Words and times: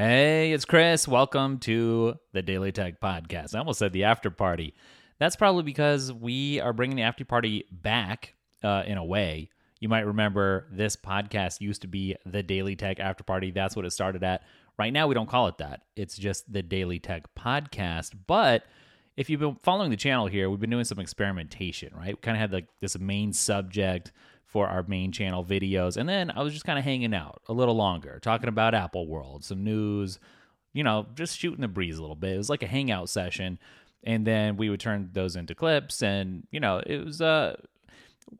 Hey, 0.00 0.52
it's 0.52 0.64
Chris. 0.64 1.08
Welcome 1.08 1.58
to 1.58 2.14
the 2.32 2.40
Daily 2.40 2.70
Tech 2.70 3.00
Podcast. 3.00 3.52
I 3.52 3.58
almost 3.58 3.80
said 3.80 3.92
the 3.92 4.04
after 4.04 4.30
party. 4.30 4.74
That's 5.18 5.34
probably 5.34 5.64
because 5.64 6.12
we 6.12 6.60
are 6.60 6.72
bringing 6.72 6.98
the 6.98 7.02
after 7.02 7.24
party 7.24 7.64
back 7.72 8.36
uh, 8.62 8.84
in 8.86 8.96
a 8.96 9.04
way. 9.04 9.50
You 9.80 9.88
might 9.88 10.06
remember 10.06 10.68
this 10.70 10.94
podcast 10.94 11.60
used 11.60 11.82
to 11.82 11.88
be 11.88 12.14
the 12.24 12.44
Daily 12.44 12.76
Tech 12.76 13.00
After 13.00 13.24
Party. 13.24 13.50
That's 13.50 13.74
what 13.74 13.84
it 13.84 13.90
started 13.90 14.22
at. 14.22 14.44
Right 14.78 14.92
now, 14.92 15.08
we 15.08 15.14
don't 15.14 15.28
call 15.28 15.48
it 15.48 15.58
that. 15.58 15.80
It's 15.96 16.16
just 16.16 16.52
the 16.52 16.62
Daily 16.62 17.00
Tech 17.00 17.24
Podcast. 17.36 18.12
But 18.28 18.62
if 19.16 19.28
you've 19.28 19.40
been 19.40 19.56
following 19.64 19.90
the 19.90 19.96
channel 19.96 20.28
here, 20.28 20.48
we've 20.48 20.60
been 20.60 20.70
doing 20.70 20.84
some 20.84 21.00
experimentation, 21.00 21.92
right? 21.92 22.14
We 22.14 22.20
kind 22.20 22.36
of 22.36 22.40
had 22.40 22.52
like 22.52 22.68
this 22.80 22.96
main 23.00 23.32
subject 23.32 24.12
for 24.48 24.66
our 24.66 24.82
main 24.88 25.12
channel 25.12 25.44
videos. 25.44 25.96
And 25.96 26.08
then 26.08 26.30
I 26.30 26.42
was 26.42 26.52
just 26.52 26.64
kind 26.64 26.78
of 26.78 26.84
hanging 26.84 27.14
out 27.14 27.42
a 27.48 27.52
little 27.52 27.76
longer, 27.76 28.18
talking 28.20 28.48
about 28.48 28.74
Apple 28.74 29.06
World, 29.06 29.44
some 29.44 29.62
news, 29.62 30.18
you 30.72 30.82
know, 30.82 31.06
just 31.14 31.38
shooting 31.38 31.60
the 31.60 31.68
breeze 31.68 31.98
a 31.98 32.00
little 32.00 32.16
bit. 32.16 32.34
It 32.34 32.38
was 32.38 32.50
like 32.50 32.62
a 32.62 32.66
hangout 32.66 33.10
session. 33.10 33.58
And 34.04 34.26
then 34.26 34.56
we 34.56 34.70
would 34.70 34.80
turn 34.80 35.10
those 35.12 35.36
into 35.36 35.54
clips 35.54 36.02
and, 36.02 36.46
you 36.50 36.60
know, 36.60 36.82
it 36.84 37.04
was 37.04 37.20
uh 37.20 37.56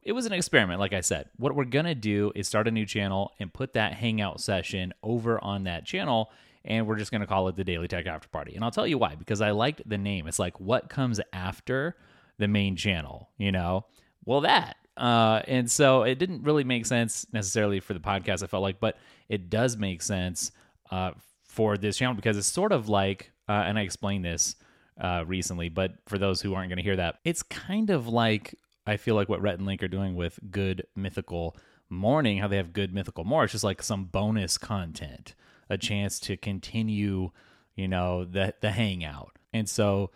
it 0.02 0.12
was 0.12 0.26
an 0.26 0.32
experiment, 0.32 0.80
like 0.80 0.92
I 0.92 1.00
said. 1.00 1.28
What 1.36 1.54
we're 1.54 1.64
gonna 1.64 1.94
do 1.94 2.32
is 2.34 2.48
start 2.48 2.68
a 2.68 2.70
new 2.70 2.86
channel 2.86 3.32
and 3.38 3.52
put 3.52 3.74
that 3.74 3.94
hangout 3.94 4.40
session 4.40 4.92
over 5.02 5.42
on 5.42 5.64
that 5.64 5.84
channel, 5.86 6.30
and 6.64 6.86
we're 6.86 6.96
just 6.96 7.12
gonna 7.12 7.26
call 7.26 7.48
it 7.48 7.56
the 7.56 7.64
Daily 7.64 7.88
Tech 7.88 8.06
After 8.06 8.28
Party. 8.28 8.54
And 8.54 8.64
I'll 8.64 8.70
tell 8.70 8.86
you 8.86 8.98
why, 8.98 9.14
because 9.14 9.40
I 9.40 9.50
liked 9.50 9.82
the 9.88 9.98
name. 9.98 10.26
It's 10.26 10.38
like 10.38 10.58
what 10.60 10.88
comes 10.88 11.20
after 11.32 11.96
the 12.38 12.48
main 12.48 12.76
channel, 12.76 13.30
you 13.36 13.52
know? 13.52 13.86
Well, 14.24 14.42
that. 14.42 14.76
Uh, 14.98 15.42
and 15.46 15.70
so 15.70 16.02
it 16.02 16.18
didn't 16.18 16.42
really 16.42 16.64
make 16.64 16.84
sense 16.84 17.26
necessarily 17.32 17.80
for 17.80 17.94
the 17.94 18.00
podcast, 18.00 18.42
I 18.42 18.46
felt 18.46 18.62
like, 18.62 18.80
but 18.80 18.98
it 19.28 19.48
does 19.48 19.76
make 19.76 20.02
sense 20.02 20.50
uh, 20.90 21.12
for 21.44 21.76
this 21.76 21.96
channel 21.96 22.14
because 22.14 22.36
it's 22.36 22.48
sort 22.48 22.72
of 22.72 22.88
like, 22.88 23.30
uh, 23.48 23.64
and 23.66 23.78
I 23.78 23.82
explained 23.82 24.24
this 24.24 24.56
uh, 25.00 25.24
recently, 25.26 25.68
but 25.68 25.92
for 26.06 26.18
those 26.18 26.40
who 26.40 26.54
aren't 26.54 26.68
going 26.68 26.78
to 26.78 26.82
hear 26.82 26.96
that, 26.96 27.20
it's 27.24 27.42
kind 27.42 27.90
of 27.90 28.08
like 28.08 28.54
I 28.88 28.96
feel 28.96 29.14
like 29.14 29.28
what 29.28 29.42
Rhett 29.42 29.58
and 29.58 29.66
Link 29.66 29.82
are 29.82 29.88
doing 29.88 30.16
with 30.16 30.40
Good 30.50 30.86
Mythical 30.96 31.54
Morning, 31.90 32.38
how 32.38 32.48
they 32.48 32.56
have 32.56 32.72
Good 32.72 32.94
Mythical 32.94 33.24
More. 33.24 33.44
It's 33.44 33.52
just 33.52 33.62
like 33.62 33.82
some 33.82 34.06
bonus 34.06 34.56
content, 34.56 35.34
a 35.68 35.76
chance 35.76 36.18
to 36.20 36.38
continue, 36.38 37.30
you 37.76 37.86
know, 37.86 38.24
the 38.24 38.54
the 38.60 38.70
hangout. 38.70 39.38
And 39.52 39.68
so 39.68 40.10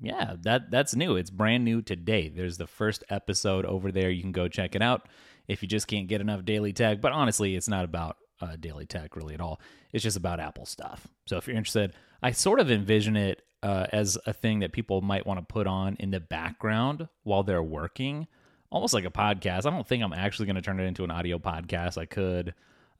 yeah, 0.00 0.36
that 0.42 0.70
that's 0.70 0.94
new. 0.94 1.16
It's 1.16 1.30
brand 1.30 1.64
new 1.64 1.82
today. 1.82 2.28
There's 2.28 2.58
the 2.58 2.66
first 2.66 3.04
episode 3.10 3.64
over 3.64 3.92
there. 3.92 4.10
You 4.10 4.22
can 4.22 4.32
go 4.32 4.48
check 4.48 4.74
it 4.74 4.82
out 4.82 5.08
if 5.48 5.62
you 5.62 5.68
just 5.68 5.86
can't 5.86 6.08
get 6.08 6.20
enough 6.20 6.44
daily 6.44 6.72
tech. 6.72 7.00
But 7.00 7.12
honestly, 7.12 7.56
it's 7.56 7.68
not 7.68 7.84
about 7.84 8.16
uh, 8.40 8.56
daily 8.56 8.86
tech 8.86 9.16
really 9.16 9.34
at 9.34 9.40
all. 9.40 9.60
It's 9.92 10.04
just 10.04 10.16
about 10.16 10.40
Apple 10.40 10.66
stuff. 10.66 11.06
So 11.26 11.36
if 11.36 11.46
you're 11.46 11.56
interested, 11.56 11.94
I 12.22 12.30
sort 12.32 12.60
of 12.60 12.70
envision 12.70 13.16
it 13.16 13.42
uh, 13.62 13.86
as 13.92 14.16
a 14.26 14.32
thing 14.32 14.60
that 14.60 14.72
people 14.72 15.00
might 15.02 15.26
want 15.26 15.38
to 15.40 15.52
put 15.52 15.66
on 15.66 15.96
in 16.00 16.10
the 16.10 16.20
background 16.20 17.08
while 17.24 17.42
they're 17.42 17.62
working, 17.62 18.26
almost 18.70 18.94
like 18.94 19.04
a 19.04 19.10
podcast. 19.10 19.66
I 19.66 19.70
don't 19.70 19.86
think 19.86 20.02
I'm 20.02 20.12
actually 20.12 20.46
going 20.46 20.56
to 20.56 20.62
turn 20.62 20.80
it 20.80 20.84
into 20.84 21.04
an 21.04 21.10
audio 21.10 21.38
podcast. 21.38 21.98
I 21.98 22.06
could. 22.06 22.54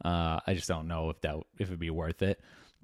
Uh, 0.05 0.41
I 0.47 0.55
just 0.55 0.69
don't 0.69 0.89
know 0.89 1.11
if 1.11 1.21
that 1.23 1.37
if 1.59 1.69
it'd 1.69 1.79
be 1.79 1.91
worth 1.91 2.23
it. 2.23 2.41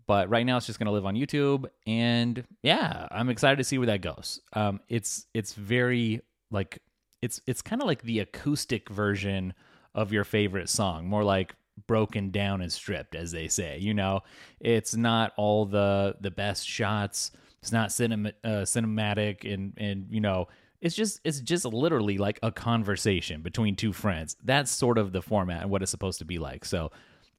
But 0.06 0.28
right 0.30 0.46
now, 0.46 0.56
it's 0.56 0.66
just 0.66 0.78
going 0.78 0.86
to 0.86 0.92
live 0.92 1.06
on 1.06 1.14
YouTube, 1.14 1.66
and 1.86 2.44
yeah, 2.62 3.08
I'm 3.10 3.28
excited 3.28 3.56
to 3.56 3.64
see 3.64 3.76
where 3.78 3.88
that 3.88 4.02
goes. 4.02 4.40
Um, 4.52 4.80
it's 4.88 5.26
it's 5.34 5.52
very 5.54 6.20
like 6.50 6.80
it's 7.22 7.40
it's 7.46 7.62
kind 7.62 7.82
of 7.82 7.88
like 7.88 8.02
the 8.02 8.20
acoustic 8.20 8.88
version 8.88 9.52
of 9.94 10.12
your 10.12 10.24
favorite 10.24 10.68
song, 10.68 11.08
more 11.08 11.24
like 11.24 11.54
broken 11.86 12.30
down 12.30 12.60
and 12.60 12.72
stripped, 12.72 13.14
as 13.14 13.32
they 13.32 13.48
say. 13.48 13.78
You 13.78 13.94
know, 13.94 14.20
it's 14.60 14.94
not 14.94 15.32
all 15.36 15.66
the 15.66 16.16
the 16.20 16.30
best 16.30 16.68
shots. 16.68 17.32
It's 17.62 17.72
not 17.72 17.90
cinema, 17.90 18.32
uh, 18.44 18.62
cinematic, 18.62 19.52
and 19.52 19.72
and 19.76 20.06
you 20.10 20.20
know, 20.20 20.48
it's 20.80 20.94
just 20.94 21.20
it's 21.24 21.40
just 21.40 21.64
literally 21.64 22.18
like 22.18 22.38
a 22.42 22.52
conversation 22.52 23.42
between 23.42 23.74
two 23.74 23.92
friends. 23.92 24.36
That's 24.44 24.70
sort 24.70 24.98
of 24.98 25.12
the 25.12 25.22
format 25.22 25.62
and 25.62 25.70
what 25.70 25.82
it's 25.82 25.90
supposed 25.90 26.20
to 26.20 26.24
be 26.24 26.38
like. 26.38 26.64
So, 26.64 26.92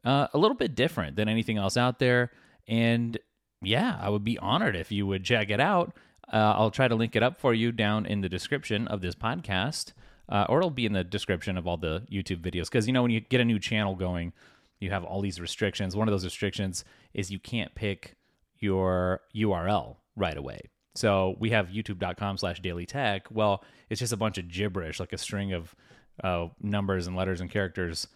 uh, 0.04 0.28
a 0.34 0.38
little 0.38 0.58
bit 0.58 0.76
different 0.76 1.16
than 1.16 1.30
anything 1.30 1.58
else 1.58 1.78
out 1.78 2.00
there. 2.00 2.32
And 2.68 3.18
yeah, 3.62 3.98
I 4.00 4.10
would 4.10 4.24
be 4.24 4.38
honored 4.38 4.76
if 4.76 4.92
you 4.92 5.08
would 5.08 5.24
check 5.24 5.50
it 5.50 5.60
out. 5.60 5.96
Uh, 6.32 6.54
I'll 6.58 6.72
try 6.72 6.88
to 6.88 6.96
link 6.96 7.16
it 7.16 7.24
up 7.24 7.40
for 7.40 7.54
you 7.54 7.72
down 7.72 8.06
in 8.06 8.22
the 8.22 8.30
description 8.30 8.88
of 8.88 9.02
this 9.02 9.16
podcast, 9.16 9.94
uh, 10.30 10.46
or 10.50 10.60
it'll 10.60 10.70
be 10.70 10.86
in 10.86 10.94
the 10.94 11.04
description 11.04 11.58
of 11.58 11.66
all 11.66 11.78
the 11.78 12.06
YouTube 12.12 12.42
videos. 12.42 12.66
Because, 12.66 12.86
you 12.86 12.94
know, 12.94 13.02
when 13.02 13.12
you 13.12 13.22
get 13.22 13.40
a 13.40 13.46
new 13.46 13.60
channel 13.60 13.96
going, 13.96 14.34
you 14.80 14.90
have 14.90 15.04
all 15.04 15.22
these 15.22 15.40
restrictions. 15.40 15.96
One 15.96 16.08
of 16.08 16.12
those 16.12 16.26
restrictions 16.26 16.84
is 17.14 17.32
you 17.32 17.40
can't 17.40 17.74
pick 17.76 18.16
your 18.60 19.22
URL 19.36 19.98
right 20.16 20.38
away. 20.38 20.62
So 20.96 21.36
we 21.40 21.52
have 21.52 21.68
youtube.com 21.68 22.38
slash 22.38 22.60
daily 22.60 22.86
tech. 22.86 23.28
Well, 23.32 23.64
it's 23.90 24.00
just 24.00 24.14
a 24.14 24.18
bunch 24.18 24.38
of 24.38 24.50
gibberish, 24.50 25.00
like 25.00 25.14
a 25.14 25.18
string 25.18 25.54
of 25.54 25.76
uh, 26.24 26.48
numbers 26.62 27.08
and 27.08 27.16
letters 27.16 27.40
and 27.40 27.50
characters 27.50 28.08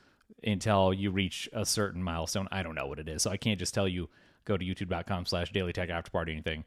until 0.44 0.94
you 0.94 1.12
reach 1.12 1.48
a 1.54 1.66
certain 1.66 2.02
milestone. 2.04 2.48
I 2.52 2.64
don't 2.64 2.76
know 2.76 2.88
what 2.88 3.00
it 3.00 3.08
is. 3.08 3.22
So 3.22 3.30
I 3.30 3.38
can't 3.38 3.60
just 3.60 3.74
tell 3.74 3.88
you 3.88 4.10
go 4.46 4.58
to 4.58 4.66
youtube.com 4.66 5.26
slash 5.26 5.52
daily 5.52 5.74
tech 5.74 5.90
after 5.90 6.12
party 6.12 6.32
anything. 6.32 6.66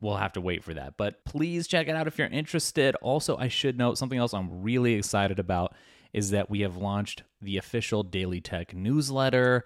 We'll 0.00 0.16
have 0.16 0.32
to 0.32 0.40
wait 0.40 0.64
for 0.64 0.74
that. 0.74 0.96
But 0.96 1.24
please 1.24 1.68
check 1.68 1.86
it 1.86 1.94
out 1.94 2.08
if 2.08 2.18
you're 2.18 2.28
interested. 2.28 2.96
Also 2.96 3.36
i 3.36 3.48
should 3.48 3.78
note 3.78 3.98
something 3.98 4.18
else 4.18 4.34
i'm 4.34 4.62
really 4.62 4.94
excited 4.94 5.38
about 5.38 5.74
is 6.12 6.30
that 6.30 6.50
we 6.50 6.60
have 6.60 6.76
launched 6.76 7.22
the 7.40 7.56
official 7.56 8.02
daily 8.02 8.40
tech 8.40 8.74
newsletter. 8.74 9.64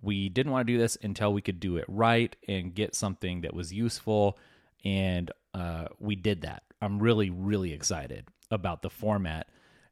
We 0.00 0.28
didn't 0.28 0.52
want 0.52 0.66
to 0.66 0.72
do 0.72 0.78
this 0.78 0.96
until 1.02 1.32
we 1.32 1.42
could 1.42 1.60
do 1.60 1.76
it 1.76 1.84
right 1.86 2.34
and 2.48 2.74
get 2.74 2.94
something 2.94 3.42
that 3.42 3.54
was 3.54 3.72
useful. 3.72 4.38
And 4.84 5.30
uh, 5.54 5.86
we 5.98 6.16
did 6.16 6.42
that. 6.42 6.62
I'm 6.80 6.98
really 6.98 7.30
really 7.30 7.72
excited 7.72 8.26
about 8.50 8.82
the 8.82 8.90
format. 8.90 9.48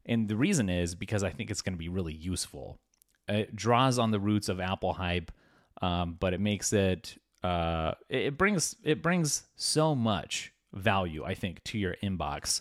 And 0.07 0.29
the 0.29 0.37
reason 0.37 0.69
is 0.69 0.95
because 0.95 1.23
i 1.23 1.31
think 1.31 1.51
it's 1.51 1.63
going 1.63 1.75
to 1.75 1.79
be 1.79 1.89
really 1.89 2.15
useful. 2.15 2.79
It 3.29 3.55
draws 3.55 3.99
on 3.99 4.11
the 4.11 4.21
roots 4.21 4.49
of 4.49 4.59
apple 4.61 4.95
hype 4.95 5.31
um, 5.81 6.17
but 6.19 6.35
it 6.35 6.41
makes 6.41 6.73
it 6.73 7.17
uh, 7.43 7.93
it 8.09 8.37
brings 8.37 8.77
it 8.85 9.03
brings 9.03 9.45
so 9.57 9.95
much 9.95 10.53
value 10.73 11.25
I 11.25 11.35
think 11.35 11.65
to 11.65 11.79
your 11.79 11.97
inbox, 12.03 12.61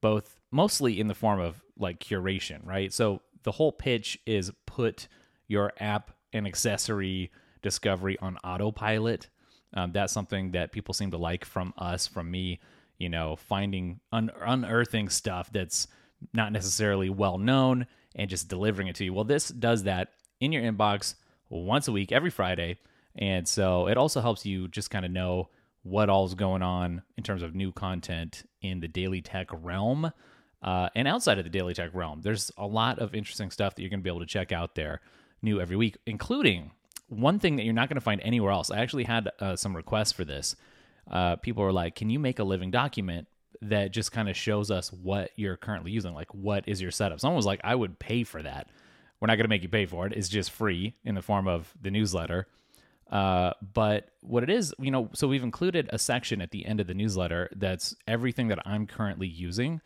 both 0.00 0.38
mostly 0.50 1.00
in 1.00 1.08
the 1.08 1.14
form 1.14 1.40
of 1.40 1.62
like 1.76 2.00
curation, 2.00 2.64
right? 2.66 2.92
So 2.92 3.22
the 3.42 3.52
whole 3.52 3.72
pitch 3.72 4.18
is 4.26 4.50
put 4.66 5.08
your 5.48 5.72
app 5.78 6.12
and 6.32 6.46
accessory 6.46 7.30
discovery 7.62 8.18
on 8.20 8.36
autopilot. 8.38 9.28
Um, 9.74 9.92
that's 9.92 10.12
something 10.12 10.52
that 10.52 10.72
people 10.72 10.94
seem 10.94 11.10
to 11.12 11.18
like 11.18 11.44
from 11.44 11.74
us, 11.76 12.06
from 12.06 12.30
me. 12.30 12.60
You 12.98 13.08
know, 13.08 13.36
finding 13.36 14.00
un- 14.12 14.30
unearthing 14.40 15.08
stuff 15.08 15.50
that's 15.50 15.88
not 16.34 16.52
necessarily 16.52 17.08
well 17.08 17.38
known 17.38 17.86
and 18.14 18.28
just 18.28 18.48
delivering 18.48 18.88
it 18.88 18.96
to 18.96 19.04
you. 19.04 19.14
Well, 19.14 19.24
this 19.24 19.48
does 19.48 19.84
that 19.84 20.08
in 20.38 20.52
your 20.52 20.62
inbox 20.62 21.14
once 21.50 21.88
a 21.88 21.92
week, 21.92 22.12
every 22.12 22.30
Friday. 22.30 22.78
And 23.16 23.46
so 23.46 23.88
it 23.88 23.96
also 23.96 24.20
helps 24.20 24.46
you 24.46 24.68
just 24.68 24.90
kind 24.90 25.04
of 25.04 25.10
know 25.10 25.48
what 25.82 26.08
all's 26.08 26.34
going 26.34 26.62
on 26.62 27.02
in 27.16 27.24
terms 27.24 27.42
of 27.42 27.54
new 27.54 27.72
content 27.72 28.48
in 28.62 28.80
the 28.80 28.88
daily 28.88 29.20
tech 29.20 29.48
realm 29.50 30.12
uh, 30.62 30.88
and 30.94 31.08
outside 31.08 31.38
of 31.38 31.44
the 31.44 31.50
daily 31.50 31.74
tech 31.74 31.90
realm. 31.94 32.20
There's 32.22 32.50
a 32.56 32.66
lot 32.66 32.98
of 32.98 33.14
interesting 33.14 33.50
stuff 33.50 33.74
that 33.74 33.82
you're 33.82 33.90
going 33.90 34.00
to 34.00 34.04
be 34.04 34.10
able 34.10 34.20
to 34.20 34.26
check 34.26 34.52
out 34.52 34.74
there 34.74 35.00
new 35.42 35.60
every 35.60 35.76
week, 35.76 35.96
including 36.06 36.72
one 37.08 37.38
thing 37.38 37.56
that 37.56 37.64
you're 37.64 37.74
not 37.74 37.88
going 37.88 37.96
to 37.96 38.02
find 38.02 38.20
anywhere 38.22 38.52
else. 38.52 38.70
I 38.70 38.78
actually 38.78 39.04
had 39.04 39.30
uh, 39.40 39.56
some 39.56 39.74
requests 39.74 40.12
for 40.12 40.24
this. 40.24 40.56
Uh, 41.10 41.36
people 41.36 41.62
were 41.62 41.72
like, 41.72 41.94
"Can 41.96 42.10
you 42.10 42.18
make 42.18 42.38
a 42.38 42.44
living 42.44 42.70
document 42.70 43.26
that 43.62 43.90
just 43.90 44.12
kind 44.12 44.28
of 44.28 44.36
shows 44.36 44.70
us 44.70 44.92
what 44.92 45.30
you're 45.36 45.56
currently 45.56 45.90
using? 45.90 46.14
Like, 46.14 46.32
what 46.34 46.68
is 46.68 46.80
your 46.80 46.90
setup?" 46.90 47.20
Someone 47.20 47.36
was 47.36 47.46
like, 47.46 47.60
"I 47.64 47.74
would 47.74 47.98
pay 47.98 48.22
for 48.22 48.42
that." 48.42 48.68
We're 49.20 49.26
not 49.26 49.36
going 49.36 49.44
to 49.44 49.48
make 49.48 49.62
you 49.62 49.68
pay 49.68 49.86
for 49.86 50.06
it. 50.06 50.12
It's 50.14 50.28
just 50.28 50.50
free 50.50 50.96
in 51.04 51.14
the 51.14 51.22
form 51.22 51.46
of 51.46 51.72
the 51.80 51.90
newsletter. 51.90 52.46
Uh, 53.10 53.52
but 53.74 54.08
what 54.20 54.42
it 54.42 54.50
is, 54.50 54.72
you 54.78 54.90
know, 54.90 55.10
so 55.14 55.26
we've 55.26 55.42
included 55.42 55.90
a 55.92 55.98
section 55.98 56.40
at 56.40 56.52
the 56.52 56.64
end 56.64 56.80
of 56.80 56.86
the 56.86 56.94
newsletter 56.94 57.50
that's 57.56 57.94
everything 58.06 58.48
that 58.48 58.60
I'm 58.64 58.86
currently 58.86 59.26
using, 59.26 59.80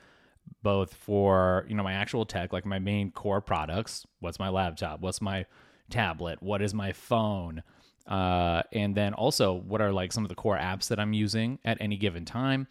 both 0.62 0.94
for, 0.94 1.64
you 1.68 1.74
know, 1.74 1.82
my 1.82 1.94
actual 1.94 2.26
tech, 2.26 2.52
like 2.52 2.66
my 2.66 2.78
main 2.78 3.10
core 3.10 3.40
products. 3.40 4.06
What's 4.20 4.38
my 4.38 4.50
laptop? 4.50 5.00
What's 5.00 5.22
my 5.22 5.46
tablet? 5.88 6.42
What 6.42 6.60
is 6.60 6.74
my 6.74 6.92
phone? 6.92 7.62
Uh, 8.06 8.62
and 8.72 8.94
then 8.94 9.14
also, 9.14 9.54
what 9.54 9.80
are 9.80 9.90
like 9.90 10.12
some 10.12 10.24
of 10.24 10.28
the 10.28 10.34
core 10.34 10.58
apps 10.58 10.88
that 10.88 11.00
I'm 11.00 11.14
using 11.14 11.58
at 11.64 11.78
any 11.80 11.96
given 11.96 12.26
time? 12.26 12.66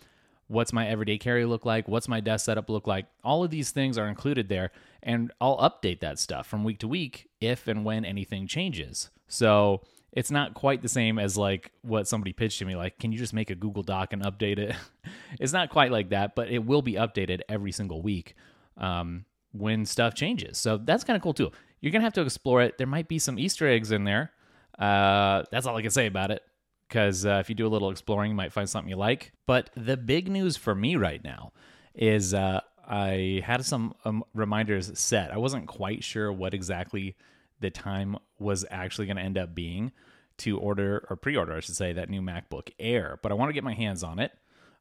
What's 0.47 0.73
my 0.73 0.87
everyday 0.87 1.17
carry 1.17 1.45
look 1.45 1.65
like? 1.65 1.87
What's 1.87 2.07
my 2.07 2.19
desk 2.19 2.45
setup 2.45 2.69
look 2.69 2.87
like? 2.87 3.05
All 3.23 3.43
of 3.43 3.51
these 3.51 3.71
things 3.71 3.97
are 3.97 4.07
included 4.07 4.49
there, 4.49 4.71
and 5.01 5.31
I'll 5.41 5.57
update 5.57 5.99
that 6.01 6.19
stuff 6.19 6.47
from 6.47 6.63
week 6.63 6.79
to 6.79 6.87
week 6.87 7.29
if 7.41 7.67
and 7.67 7.83
when 7.85 8.05
anything 8.05 8.47
changes. 8.47 9.09
So 9.27 9.81
it's 10.11 10.29
not 10.29 10.53
quite 10.53 10.81
the 10.81 10.89
same 10.89 11.17
as 11.17 11.37
like 11.37 11.71
what 11.81 12.07
somebody 12.07 12.33
pitched 12.33 12.59
to 12.59 12.65
me 12.65 12.75
like 12.75 12.99
can 12.99 13.11
you 13.11 13.17
just 13.17 13.33
make 13.33 13.49
a 13.49 13.55
google 13.55 13.81
doc 13.81 14.13
and 14.13 14.21
update 14.21 14.59
it 14.59 14.75
it's 15.39 15.51
not 15.51 15.71
quite 15.71 15.91
like 15.91 16.09
that 16.09 16.35
but 16.35 16.51
it 16.51 16.63
will 16.63 16.83
be 16.83 16.93
updated 16.93 17.39
every 17.49 17.71
single 17.71 17.99
week 17.99 18.35
um, 18.77 19.25
when 19.53 19.87
stuff 19.87 20.13
changes 20.13 20.55
so 20.59 20.77
that's 20.77 21.03
kind 21.03 21.17
of 21.17 21.23
cool 21.23 21.33
too 21.33 21.51
you're 21.81 21.91
gonna 21.91 22.03
have 22.03 22.13
to 22.13 22.21
explore 22.21 22.61
it 22.61 22.77
there 22.77 22.85
might 22.85 23.07
be 23.07 23.17
some 23.17 23.39
easter 23.39 23.67
eggs 23.67 23.91
in 23.91 24.03
there 24.03 24.31
Uh, 24.77 25.43
that's 25.51 25.65
all 25.67 25.75
I 25.77 25.81
can 25.81 25.91
say 25.91 26.07
about 26.07 26.31
it. 26.31 26.41
Because 26.87 27.25
uh, 27.25 27.37
if 27.39 27.49
you 27.49 27.55
do 27.55 27.65
a 27.65 27.69
little 27.69 27.89
exploring, 27.89 28.31
you 28.31 28.35
might 28.35 28.53
find 28.53 28.69
something 28.69 28.89
you 28.89 28.95
like. 28.95 29.31
But 29.47 29.69
the 29.75 29.97
big 29.97 30.29
news 30.29 30.57
for 30.57 30.75
me 30.75 30.95
right 30.95 31.23
now 31.23 31.53
is 31.95 32.33
uh, 32.33 32.61
I 32.87 33.41
had 33.45 33.65
some 33.65 33.93
um, 34.05 34.23
reminders 34.33 34.97
set. 34.99 35.31
I 35.31 35.37
wasn't 35.37 35.67
quite 35.67 36.03
sure 36.03 36.31
what 36.31 36.53
exactly 36.53 37.15
the 37.59 37.69
time 37.69 38.17
was 38.39 38.65
actually 38.69 39.07
going 39.07 39.17
to 39.17 39.23
end 39.23 39.37
up 39.37 39.55
being 39.55 39.91
to 40.37 40.57
order 40.59 41.05
or 41.09 41.15
pre-order, 41.15 41.53
I 41.53 41.59
should 41.61 41.75
say, 41.75 41.93
that 41.93 42.09
new 42.09 42.21
MacBook 42.21 42.69
Air. 42.79 43.19
But 43.21 43.31
I 43.31 43.35
want 43.35 43.49
to 43.49 43.53
get 43.53 43.63
my 43.63 43.73
hands 43.73 44.03
on 44.03 44.19
it 44.19 44.31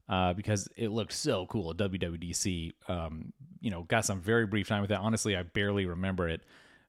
uh, 0.08 0.32
because 0.32 0.69
it 0.76 0.88
looked 0.90 1.12
so 1.12 1.46
cool 1.46 1.70
at 1.70 1.76
WWDC. 1.76 2.72
Um, 2.88 3.32
you 3.60 3.70
know, 3.70 3.82
got 3.82 4.04
some 4.04 4.20
very 4.20 4.46
brief 4.46 4.69
time 4.69 4.82
with 4.82 4.90
it. 4.90 4.99
Honestly, 4.99 5.37
I 5.37 5.43
barely 5.43 5.87
remember 5.87 6.28
it 6.28 6.43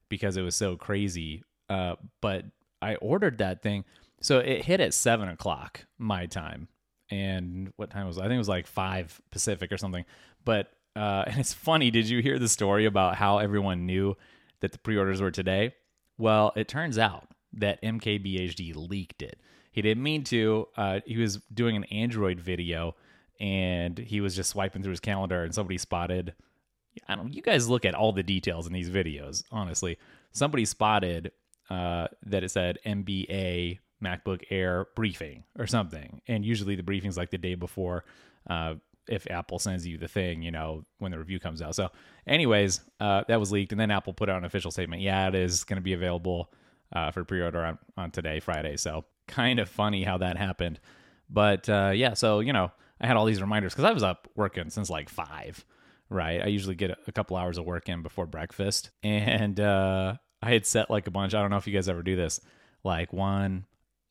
because 0.08 0.36
it 0.36 0.42
was 0.42 0.56
so 0.56 0.76
crazy. 0.76 1.44
Uh, 1.68 1.94
but 2.20 2.44
I 2.82 2.96
ordered 2.96 3.38
that 3.38 3.62
thing, 3.62 3.84
so 4.24 4.38
it 4.38 4.64
hit 4.64 4.80
at 4.80 4.94
seven 4.94 5.28
o'clock 5.28 5.84
my 5.98 6.24
time. 6.24 6.68
And 7.10 7.74
what 7.76 7.90
time 7.90 8.06
was 8.06 8.16
it? 8.16 8.20
I 8.20 8.24
think 8.24 8.36
it 8.36 8.38
was 8.38 8.48
like 8.48 8.66
five 8.66 9.20
Pacific 9.30 9.70
or 9.70 9.76
something. 9.76 10.06
But 10.46 10.72
uh, 10.96 11.24
and 11.26 11.38
it's 11.38 11.52
funny. 11.52 11.90
Did 11.90 12.08
you 12.08 12.22
hear 12.22 12.38
the 12.38 12.48
story 12.48 12.86
about 12.86 13.16
how 13.16 13.36
everyone 13.36 13.84
knew 13.84 14.16
that 14.60 14.72
the 14.72 14.78
pre-orders 14.78 15.20
were 15.20 15.30
today? 15.30 15.74
Well, 16.16 16.54
it 16.56 16.68
turns 16.68 16.96
out 16.96 17.28
that 17.52 17.82
MKBHD 17.82 18.74
leaked 18.74 19.20
it. 19.20 19.38
He 19.70 19.82
didn't 19.82 20.02
mean 20.02 20.24
to. 20.24 20.68
Uh, 20.74 21.00
he 21.04 21.18
was 21.18 21.36
doing 21.52 21.76
an 21.76 21.84
Android 21.84 22.40
video 22.40 22.96
and 23.38 23.98
he 23.98 24.22
was 24.22 24.34
just 24.34 24.48
swiping 24.48 24.82
through 24.82 24.92
his 24.92 25.00
calendar 25.00 25.44
and 25.44 25.54
somebody 25.54 25.76
spotted. 25.76 26.32
I 27.06 27.14
don't. 27.14 27.34
You 27.34 27.42
guys 27.42 27.68
look 27.68 27.84
at 27.84 27.94
all 27.94 28.12
the 28.12 28.22
details 28.22 28.66
in 28.66 28.72
these 28.72 28.88
videos. 28.88 29.44
Honestly, 29.50 29.98
somebody 30.32 30.64
spotted 30.64 31.32
uh, 31.68 32.08
that 32.24 32.42
it 32.42 32.50
said 32.50 32.78
MBA 32.86 33.80
MacBook 34.04 34.42
Air 34.50 34.86
briefing 34.94 35.44
or 35.58 35.66
something, 35.66 36.20
and 36.28 36.44
usually 36.44 36.76
the 36.76 36.82
briefing's 36.82 37.16
like 37.16 37.30
the 37.30 37.38
day 37.38 37.54
before. 37.54 38.04
Uh, 38.48 38.74
if 39.08 39.30
Apple 39.30 39.58
sends 39.58 39.86
you 39.86 39.98
the 39.98 40.08
thing, 40.08 40.42
you 40.42 40.50
know, 40.50 40.84
when 40.98 41.12
the 41.12 41.18
review 41.18 41.38
comes 41.38 41.60
out. 41.60 41.74
So, 41.74 41.90
anyways, 42.26 42.80
uh, 43.00 43.24
that 43.28 43.40
was 43.40 43.52
leaked, 43.52 43.72
and 43.72 43.80
then 43.80 43.90
Apple 43.90 44.14
put 44.14 44.28
out 44.28 44.38
an 44.38 44.44
official 44.44 44.70
statement. 44.70 45.02
Yeah, 45.02 45.28
it 45.28 45.34
is 45.34 45.64
going 45.64 45.76
to 45.76 45.82
be 45.82 45.92
available 45.92 46.52
uh, 46.92 47.10
for 47.10 47.24
pre-order 47.24 47.64
on, 47.64 47.78
on 47.96 48.10
today, 48.10 48.40
Friday. 48.40 48.76
So, 48.76 49.04
kind 49.26 49.58
of 49.58 49.68
funny 49.68 50.04
how 50.04 50.18
that 50.18 50.36
happened, 50.36 50.80
but 51.28 51.68
uh, 51.68 51.92
yeah. 51.94 52.14
So 52.14 52.40
you 52.40 52.52
know, 52.52 52.70
I 53.00 53.06
had 53.06 53.16
all 53.16 53.26
these 53.26 53.40
reminders 53.40 53.72
because 53.72 53.84
I 53.84 53.92
was 53.92 54.02
up 54.02 54.28
working 54.34 54.70
since 54.70 54.90
like 54.90 55.08
five. 55.08 55.64
Right, 56.10 56.42
I 56.42 56.46
usually 56.46 56.74
get 56.74 56.96
a 57.06 57.12
couple 57.12 57.36
hours 57.36 57.58
of 57.58 57.64
work 57.64 57.88
in 57.88 58.02
before 58.02 58.26
breakfast, 58.26 58.90
and 59.02 59.58
uh, 59.58 60.14
I 60.42 60.50
had 60.50 60.66
set 60.66 60.90
like 60.90 61.06
a 61.06 61.10
bunch. 61.10 61.34
I 61.34 61.40
don't 61.40 61.50
know 61.50 61.56
if 61.56 61.66
you 61.66 61.74
guys 61.74 61.88
ever 61.88 62.02
do 62.02 62.16
this, 62.16 62.40
like 62.84 63.12
one 63.12 63.64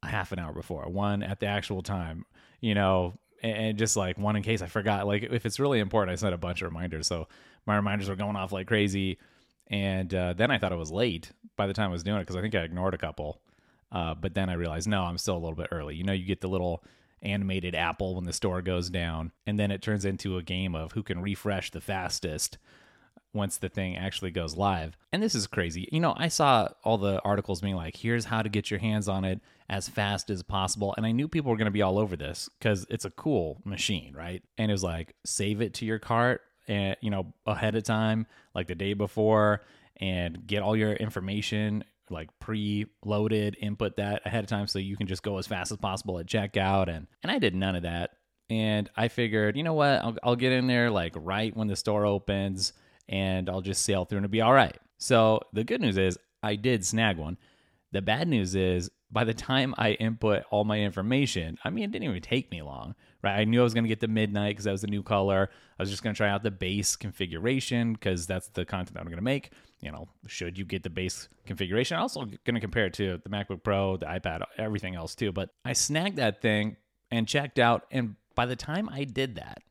half 0.05 0.31
an 0.31 0.39
hour 0.39 0.53
before, 0.53 0.87
one 0.89 1.23
at 1.23 1.39
the 1.39 1.47
actual 1.47 1.81
time. 1.81 2.25
You 2.61 2.75
know, 2.75 3.15
and 3.41 3.77
just 3.77 3.97
like 3.97 4.17
one 4.17 4.35
in 4.35 4.43
case 4.43 4.61
I 4.61 4.67
forgot. 4.67 5.05
Like 5.05 5.23
if 5.23 5.45
it's 5.45 5.59
really 5.59 5.79
important, 5.79 6.13
I 6.13 6.15
set 6.15 6.33
a 6.33 6.37
bunch 6.37 6.61
of 6.61 6.67
reminders. 6.67 7.07
So 7.07 7.27
my 7.65 7.75
reminders 7.75 8.09
were 8.09 8.15
going 8.15 8.35
off 8.35 8.51
like 8.51 8.67
crazy, 8.67 9.19
and 9.67 10.13
uh, 10.13 10.33
then 10.33 10.49
I 10.49 10.57
thought 10.57 10.71
it 10.71 10.77
was 10.77 10.91
late 10.91 11.31
by 11.55 11.67
the 11.67 11.73
time 11.73 11.89
I 11.89 11.93
was 11.93 12.03
doing 12.03 12.17
it 12.17 12.21
because 12.21 12.35
I 12.35 12.41
think 12.41 12.55
I 12.55 12.61
ignored 12.61 12.93
a 12.93 12.97
couple. 12.97 13.41
Uh, 13.91 14.15
but 14.15 14.33
then 14.33 14.49
I 14.49 14.53
realized 14.53 14.87
no, 14.87 15.03
I'm 15.03 15.17
still 15.17 15.35
a 15.35 15.43
little 15.43 15.55
bit 15.55 15.67
early. 15.71 15.95
You 15.95 16.03
know, 16.03 16.13
you 16.13 16.25
get 16.25 16.41
the 16.41 16.47
little 16.47 16.83
animated 17.21 17.75
apple 17.75 18.15
when 18.15 18.25
the 18.25 18.33
store 18.33 18.61
goes 18.61 18.89
down, 18.89 19.31
and 19.45 19.59
then 19.59 19.71
it 19.71 19.81
turns 19.81 20.05
into 20.05 20.37
a 20.37 20.43
game 20.43 20.73
of 20.73 20.93
who 20.93 21.03
can 21.03 21.21
refresh 21.21 21.71
the 21.71 21.81
fastest 21.81 22.57
once 23.33 23.57
the 23.57 23.69
thing 23.69 23.97
actually 23.97 24.31
goes 24.31 24.55
live. 24.55 24.97
And 25.11 25.21
this 25.21 25.35
is 25.35 25.47
crazy. 25.47 25.89
You 25.91 25.99
know, 25.99 26.13
I 26.15 26.27
saw 26.27 26.69
all 26.83 26.97
the 26.97 27.21
articles 27.23 27.61
being 27.61 27.75
like, 27.75 27.95
here's 27.95 28.25
how 28.25 28.41
to 28.41 28.49
get 28.49 28.69
your 28.69 28.79
hands 28.79 29.07
on 29.07 29.25
it 29.25 29.41
as 29.69 29.89
fast 29.89 30.29
as 30.29 30.43
possible. 30.43 30.93
And 30.95 31.05
I 31.05 31.11
knew 31.11 31.27
people 31.27 31.51
were 31.51 31.57
going 31.57 31.65
to 31.65 31.71
be 31.71 31.81
all 31.81 31.97
over 31.97 32.15
this 32.15 32.49
because 32.59 32.85
it's 32.89 33.05
a 33.05 33.09
cool 33.09 33.61
machine, 33.65 34.13
right? 34.15 34.43
And 34.57 34.69
it 34.69 34.73
was 34.73 34.83
like, 34.83 35.15
save 35.25 35.61
it 35.61 35.73
to 35.75 35.85
your 35.85 35.99
cart 35.99 36.41
and, 36.67 36.95
you 37.01 37.09
know, 37.09 37.33
ahead 37.45 37.75
of 37.75 37.83
time, 37.83 38.27
like 38.53 38.67
the 38.67 38.75
day 38.75 38.93
before, 38.93 39.61
and 39.97 40.45
get 40.45 40.61
all 40.61 40.75
your 40.75 40.93
information 40.93 41.83
like 42.09 42.29
pre-loaded 42.39 43.57
input 43.59 43.95
that 43.97 44.21
ahead 44.25 44.43
of 44.43 44.49
time 44.49 44.67
so 44.67 44.77
you 44.77 44.97
can 44.97 45.07
just 45.07 45.23
go 45.23 45.37
as 45.37 45.47
fast 45.47 45.71
as 45.71 45.77
possible 45.77 46.19
at 46.19 46.25
checkout 46.25 46.89
and 46.89 47.07
and 47.23 47.31
I 47.31 47.39
did 47.39 47.55
none 47.55 47.75
of 47.75 47.83
that 47.83 48.11
and 48.49 48.89
I 48.95 49.07
figured 49.07 49.55
you 49.55 49.63
know 49.63 49.73
what 49.73 50.03
I'll, 50.03 50.17
I'll 50.21 50.35
get 50.35 50.51
in 50.51 50.67
there 50.67 50.91
like 50.91 51.13
right 51.15 51.55
when 51.55 51.67
the 51.67 51.75
store 51.75 52.05
opens 52.05 52.73
and 53.09 53.49
I'll 53.49 53.61
just 53.61 53.83
sail 53.83 54.05
through 54.05 54.19
and 54.19 54.25
it'll 54.25 54.31
be 54.31 54.41
all 54.41 54.53
right. 54.53 54.77
So 54.97 55.41
the 55.53 55.63
good 55.63 55.81
news 55.81 55.97
is 55.97 56.17
I 56.41 56.55
did 56.55 56.85
snag 56.85 57.17
one. 57.17 57.37
The 57.91 58.01
bad 58.01 58.27
news 58.27 58.55
is 58.55 58.89
by 59.11 59.23
the 59.23 59.33
time 59.33 59.75
I 59.77 59.91
input 59.91 60.43
all 60.49 60.63
my 60.63 60.79
information, 60.79 61.59
I 61.63 61.69
mean, 61.69 61.83
it 61.83 61.91
didn't 61.91 62.09
even 62.09 62.21
take 62.21 62.49
me 62.49 62.63
long, 62.63 62.95
right? 63.21 63.39
I 63.39 63.43
knew 63.43 63.61
I 63.61 63.63
was 63.63 63.75
going 63.75 63.83
to 63.83 63.89
get 63.89 63.99
the 63.99 64.07
midnight 64.07 64.53
because 64.53 64.65
that 64.65 64.71
was 64.71 64.81
the 64.81 64.87
new 64.87 65.03
color. 65.03 65.51
I 65.77 65.83
was 65.83 65.91
just 65.91 66.01
going 66.01 66.15
to 66.15 66.17
try 66.17 66.29
out 66.29 66.41
the 66.41 66.49
base 66.49 66.95
configuration 66.95 67.93
because 67.93 68.25
that's 68.25 68.47
the 68.47 68.65
content 68.65 68.95
that 68.95 69.01
I'm 69.01 69.05
going 69.05 69.17
to 69.17 69.23
make. 69.23 69.51
You 69.81 69.91
know, 69.91 70.07
should 70.25 70.57
you 70.57 70.65
get 70.65 70.81
the 70.81 70.89
base 70.89 71.29
configuration? 71.45 71.97
I'm 71.97 72.03
also 72.03 72.21
going 72.21 72.55
to 72.55 72.59
compare 72.59 72.87
it 72.87 72.93
to 72.95 73.21
the 73.23 73.29
MacBook 73.29 73.63
Pro, 73.63 73.97
the 73.97 74.07
iPad, 74.07 74.41
everything 74.57 74.95
else 74.95 75.13
too. 75.13 75.31
But 75.31 75.49
I 75.63 75.73
snagged 75.73 76.15
that 76.15 76.41
thing 76.41 76.77
and 77.11 77.27
checked 77.27 77.59
out. 77.59 77.85
And 77.91 78.15
by 78.33 78.47
the 78.47 78.55
time 78.55 78.89
I 78.89 79.03
did 79.03 79.35
that, 79.35 79.61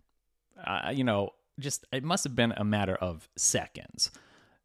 uh, 0.64 0.90
you 0.94 1.02
know, 1.02 1.31
just 1.62 1.87
it 1.93 2.05
must 2.05 2.25
have 2.25 2.37
been 2.37 2.53
a 2.56 2.64
matter 2.64 2.94
of 2.94 3.29
seconds. 3.37 4.11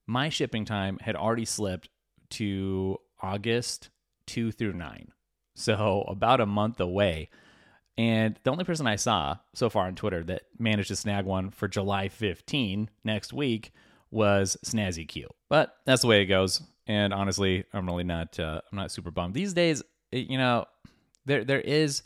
My 0.06 0.30
shipping 0.30 0.66
time 0.66 0.98
had 1.02 1.16
already 1.16 1.46
slipped 1.46 1.90
to 2.32 2.98
August 3.22 3.90
2 4.28 4.52
through 4.52 4.74
9. 4.74 5.12
So 5.56 6.06
about 6.08 6.42
a 6.42 6.46
month 6.46 6.80
away. 6.80 7.30
And 7.98 8.40
the 8.44 8.52
only 8.52 8.64
person 8.64 8.86
I 8.86 8.96
saw 8.96 9.38
so 9.56 9.70
far 9.70 9.88
on 9.88 9.96
Twitter 9.96 10.24
that 10.26 10.44
managed 10.60 10.90
to 10.90 10.96
snag 10.96 11.26
one 11.26 11.50
for 11.50 11.68
July 11.68 12.10
15 12.10 12.90
next 13.04 13.34
week 13.34 13.72
was 14.12 14.56
Snazzy 14.64 15.08
Q. 15.08 15.30
But 15.50 15.74
that's 15.86 16.02
the 16.04 16.08
way 16.08 16.22
it 16.22 16.28
goes. 16.28 16.62
And 16.86 17.14
honestly, 17.14 17.66
I'm 17.74 17.88
really 17.88 18.04
not 18.04 18.40
uh, 18.40 18.62
I'm 18.72 18.78
not 18.78 18.92
super 18.92 19.12
bummed. 19.12 19.34
These 19.34 19.54
days, 19.54 19.84
you 20.12 20.38
know, 20.38 20.66
there 21.26 21.44
there 21.44 21.60
is 21.60 22.04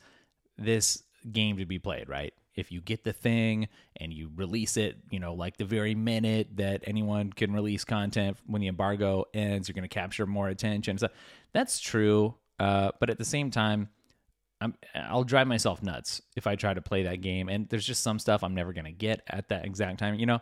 this 0.58 1.04
game 1.30 1.58
to 1.58 1.66
be 1.66 1.78
played, 1.78 2.10
right? 2.10 2.34
If 2.56 2.72
you 2.72 2.82
get 2.82 3.04
the 3.04 3.14
thing 3.14 3.68
and 3.98 4.14
you 4.14 4.30
release 4.36 4.78
it, 4.78 4.98
you 5.10 5.20
know, 5.20 5.34
like 5.34 5.58
the 5.58 5.66
very 5.66 5.96
minute 5.96 6.50
that 6.56 6.84
anyone 6.86 7.32
can 7.32 7.54
release 7.54 7.86
content 7.86 8.38
when 8.46 8.62
the 8.62 8.68
embargo 8.68 9.26
ends, 9.34 9.68
you're 9.68 9.74
going 9.74 9.88
to 9.88 9.94
capture 9.94 10.26
more 10.26 10.50
attention. 10.50 10.98
So 10.98 11.08
that's 11.54 11.80
true. 11.80 12.36
Uh, 12.60 12.92
but 13.00 13.10
at 13.10 13.18
the 13.18 13.26
same 13.26 13.52
time, 13.52 13.90
I'm, 14.60 14.76
I'll 14.94 15.24
drive 15.24 15.48
myself 15.48 15.82
nuts 15.82 16.22
if 16.36 16.46
I 16.46 16.56
try 16.56 16.74
to 16.74 16.82
play 16.82 17.04
that 17.04 17.22
game. 17.22 17.50
And 17.50 17.68
there's 17.70 17.86
just 17.86 18.04
some 18.04 18.20
stuff 18.20 18.44
I'm 18.44 18.54
never 18.54 18.74
going 18.74 18.86
to 18.86 18.92
get 18.92 19.22
at 19.28 19.50
that 19.50 19.66
exact 19.66 20.00
time, 20.00 20.16
you 20.16 20.26
know, 20.26 20.40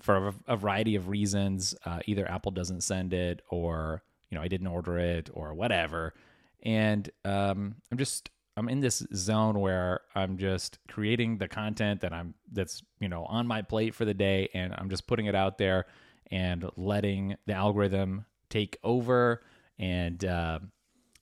for 0.00 0.28
a, 0.28 0.34
a 0.46 0.56
variety 0.56 0.94
of 0.94 1.08
reasons. 1.08 1.74
Uh, 1.84 1.98
either 2.06 2.30
Apple 2.30 2.52
doesn't 2.52 2.82
send 2.82 3.12
it 3.12 3.42
or, 3.50 4.02
you 4.30 4.38
know, 4.38 4.42
I 4.42 4.48
didn't 4.48 4.68
order 4.68 4.98
it 4.98 5.28
or 5.34 5.54
whatever. 5.54 6.14
And 6.62 7.10
um, 7.24 7.74
I'm 7.90 7.98
just, 7.98 8.30
I'm 8.58 8.68
in 8.68 8.80
this 8.80 9.06
zone 9.14 9.60
where 9.60 10.00
I'm 10.16 10.36
just 10.36 10.78
creating 10.88 11.38
the 11.38 11.46
content 11.46 12.00
that 12.00 12.12
I'm 12.12 12.34
that's 12.52 12.82
you 12.98 13.08
know 13.08 13.24
on 13.24 13.46
my 13.46 13.62
plate 13.62 13.94
for 13.94 14.04
the 14.04 14.14
day, 14.14 14.48
and 14.52 14.74
I'm 14.76 14.90
just 14.90 15.06
putting 15.06 15.26
it 15.26 15.34
out 15.34 15.58
there 15.58 15.86
and 16.30 16.68
letting 16.76 17.36
the 17.46 17.54
algorithm 17.54 18.24
take 18.50 18.76
over. 18.82 19.42
And 19.78 20.22
uh, 20.24 20.58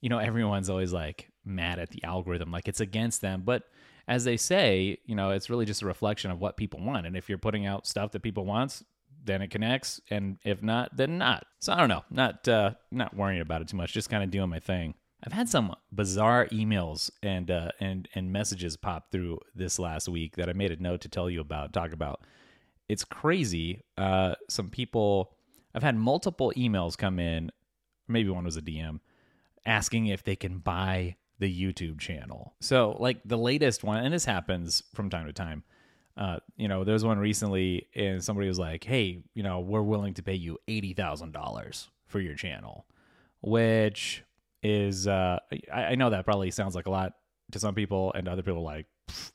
you 0.01 0.09
know, 0.09 0.19
everyone's 0.19 0.71
always 0.71 0.95
like 0.95 1.31
mad 1.45 1.79
at 1.79 1.91
the 1.91 2.03
algorithm, 2.05 2.51
like 2.51 2.69
it's 2.69 2.81
against 2.81 3.21
them, 3.21 3.43
but 3.45 3.65
as 4.09 4.25
they 4.25 4.37
say, 4.37 4.99
you 5.05 5.15
know, 5.15 5.31
it's 5.31 5.51
really 5.51 5.65
just 5.65 5.83
a 5.83 5.87
reflection 5.87 6.31
of 6.31 6.41
what 6.41 6.57
people 6.57 6.81
want. 6.81 7.07
And 7.07 7.17
if 7.17 7.29
you're 7.29 7.39
putting 7.39 7.67
out 7.67 7.87
stuff 7.87 8.13
that 8.13 8.23
people 8.23 8.45
wants, 8.45 8.85
then 9.25 9.43
it 9.43 9.51
connects, 9.51 10.01
and 10.11 10.39
if 10.45 10.63
not, 10.63 10.97
then 10.97 11.19
not. 11.19 11.45
So 11.59 11.73
I 11.73 11.77
don't 11.77 11.89
know, 11.89 12.05
not 12.11 12.49
uh, 12.49 12.71
not 12.91 13.15
worrying 13.15 13.43
about 13.43 13.61
it 13.61 13.69
too 13.69 13.77
much, 13.77 13.93
just 13.93 14.09
kind 14.09 14.23
of 14.25 14.31
doing 14.31 14.49
my 14.49 14.61
thing. 14.61 14.95
I've 15.25 15.33
had 15.33 15.49
some 15.49 15.75
bizarre 15.91 16.47
emails 16.49 17.11
and 17.23 17.51
uh, 17.51 17.71
and 17.81 18.09
and 18.15 18.33
messages 18.33 18.77
pop 18.77 19.11
through 19.11 19.41
this 19.55 19.79
last 19.79 20.09
week 20.09 20.37
that 20.37 20.49
I 20.49 20.53
made 20.53 20.73
a 20.73 20.83
note 20.83 21.01
to 21.03 21.09
tell 21.09 21.31
you 21.31 21.41
about, 21.41 21.73
talk 21.73 21.93
about. 21.93 22.21
It's 22.89 23.05
crazy. 23.05 23.83
Uh, 23.99 24.35
some 24.49 24.69
people, 24.69 25.33
I've 25.75 25.83
had 25.83 25.97
multiple 25.97 26.53
emails 26.57 26.97
come 26.97 27.19
in. 27.19 27.51
Maybe 28.07 28.29
one 28.29 28.45
was 28.45 28.57
a 28.57 28.63
DM 28.63 29.01
asking 29.65 30.07
if 30.07 30.23
they 30.23 30.37
can 30.37 30.59
buy 30.59 31.17
the 31.39 31.53
YouTube 31.53 31.99
channel. 31.99 32.55
So, 32.61 32.97
like 33.01 33.21
the 33.25 33.37
latest 33.37 33.85
one, 33.85 34.05
and 34.05 34.15
this 34.15 34.25
happens 34.25 34.83
from 34.95 35.11
time 35.11 35.27
to 35.27 35.33
time. 35.33 35.65
Uh, 36.17 36.39
you 36.57 36.69
know, 36.69 36.85
there 36.85 36.95
was 36.95 37.05
one 37.05 37.19
recently, 37.19 37.89
and 37.95 38.25
somebody 38.25 38.49
was 38.49 38.59
like, 38.59 38.85
"Hey, 38.85 39.23
you 39.35 39.43
know, 39.43 39.61
we're 39.61 39.83
willing 39.83 40.15
to 40.15 40.23
pay 40.23 40.35
you 40.35 40.59
eighty 40.69 40.95
thousand 40.95 41.33
dollars 41.33 41.91
for 42.07 42.21
your 42.21 42.35
channel," 42.35 42.87
which 43.43 44.23
is 44.67 45.07
uh, 45.07 45.39
I, 45.73 45.83
I, 45.83 45.95
know 45.95 46.11
that 46.11 46.25
probably 46.25 46.51
sounds 46.51 46.75
like 46.75 46.87
a 46.87 46.91
lot 46.91 47.13
to 47.53 47.59
some 47.59 47.75
people, 47.75 48.13
and 48.15 48.29
other 48.29 48.43
people 48.43 48.63
like, 48.63 48.87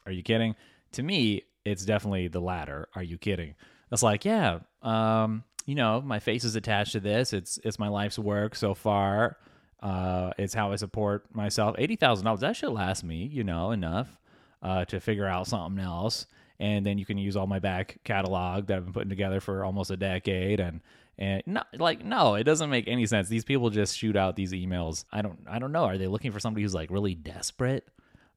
are 0.05 0.11
you 0.11 0.23
kidding? 0.23 0.55
To 0.93 1.03
me, 1.03 1.43
it's 1.63 1.85
definitely 1.85 2.27
the 2.27 2.41
latter. 2.41 2.87
Are 2.95 3.03
you 3.03 3.17
kidding? 3.17 3.55
It's 3.91 4.03
like, 4.03 4.25
yeah, 4.25 4.59
um, 4.81 5.43
you 5.65 5.75
know, 5.75 6.01
my 6.01 6.19
face 6.19 6.43
is 6.43 6.55
attached 6.55 6.93
to 6.93 6.99
this. 6.99 7.33
It's 7.33 7.59
it's 7.63 7.79
my 7.79 7.87
life's 7.87 8.19
work 8.19 8.55
so 8.55 8.73
far. 8.73 9.37
Uh, 9.81 10.31
it's 10.37 10.53
how 10.53 10.71
I 10.71 10.75
support 10.75 11.33
myself. 11.33 11.75
Eighty 11.79 11.95
thousand 11.95 12.25
dollars 12.25 12.41
that 12.41 12.55
should 12.55 12.71
last 12.71 13.03
me, 13.03 13.25
you 13.31 13.43
know, 13.43 13.71
enough 13.71 14.19
uh, 14.61 14.85
to 14.85 14.99
figure 14.99 15.27
out 15.27 15.47
something 15.47 15.83
else. 15.83 16.27
And 16.59 16.85
then 16.85 16.99
you 16.99 17.05
can 17.05 17.17
use 17.17 17.35
all 17.35 17.47
my 17.47 17.57
back 17.57 17.97
catalog 18.03 18.67
that 18.67 18.77
I've 18.77 18.83
been 18.83 18.93
putting 18.93 19.09
together 19.09 19.39
for 19.39 19.63
almost 19.65 19.89
a 19.89 19.97
decade, 19.97 20.59
and 20.59 20.81
and 21.17 21.43
not 21.45 21.67
like 21.77 22.03
no, 22.03 22.35
it 22.35 22.43
doesn't 22.43 22.69
make 22.69 22.87
any 22.87 23.05
sense. 23.05 23.29
These 23.29 23.45
people 23.45 23.69
just 23.69 23.97
shoot 23.97 24.15
out 24.15 24.35
these 24.35 24.53
emails. 24.53 25.05
I 25.11 25.21
don't 25.21 25.39
I 25.49 25.59
don't 25.59 25.71
know. 25.71 25.85
Are 25.85 25.97
they 25.97 26.07
looking 26.07 26.31
for 26.31 26.39
somebody 26.39 26.63
who's 26.63 26.73
like 26.73 26.89
really 26.91 27.15
desperate? 27.15 27.87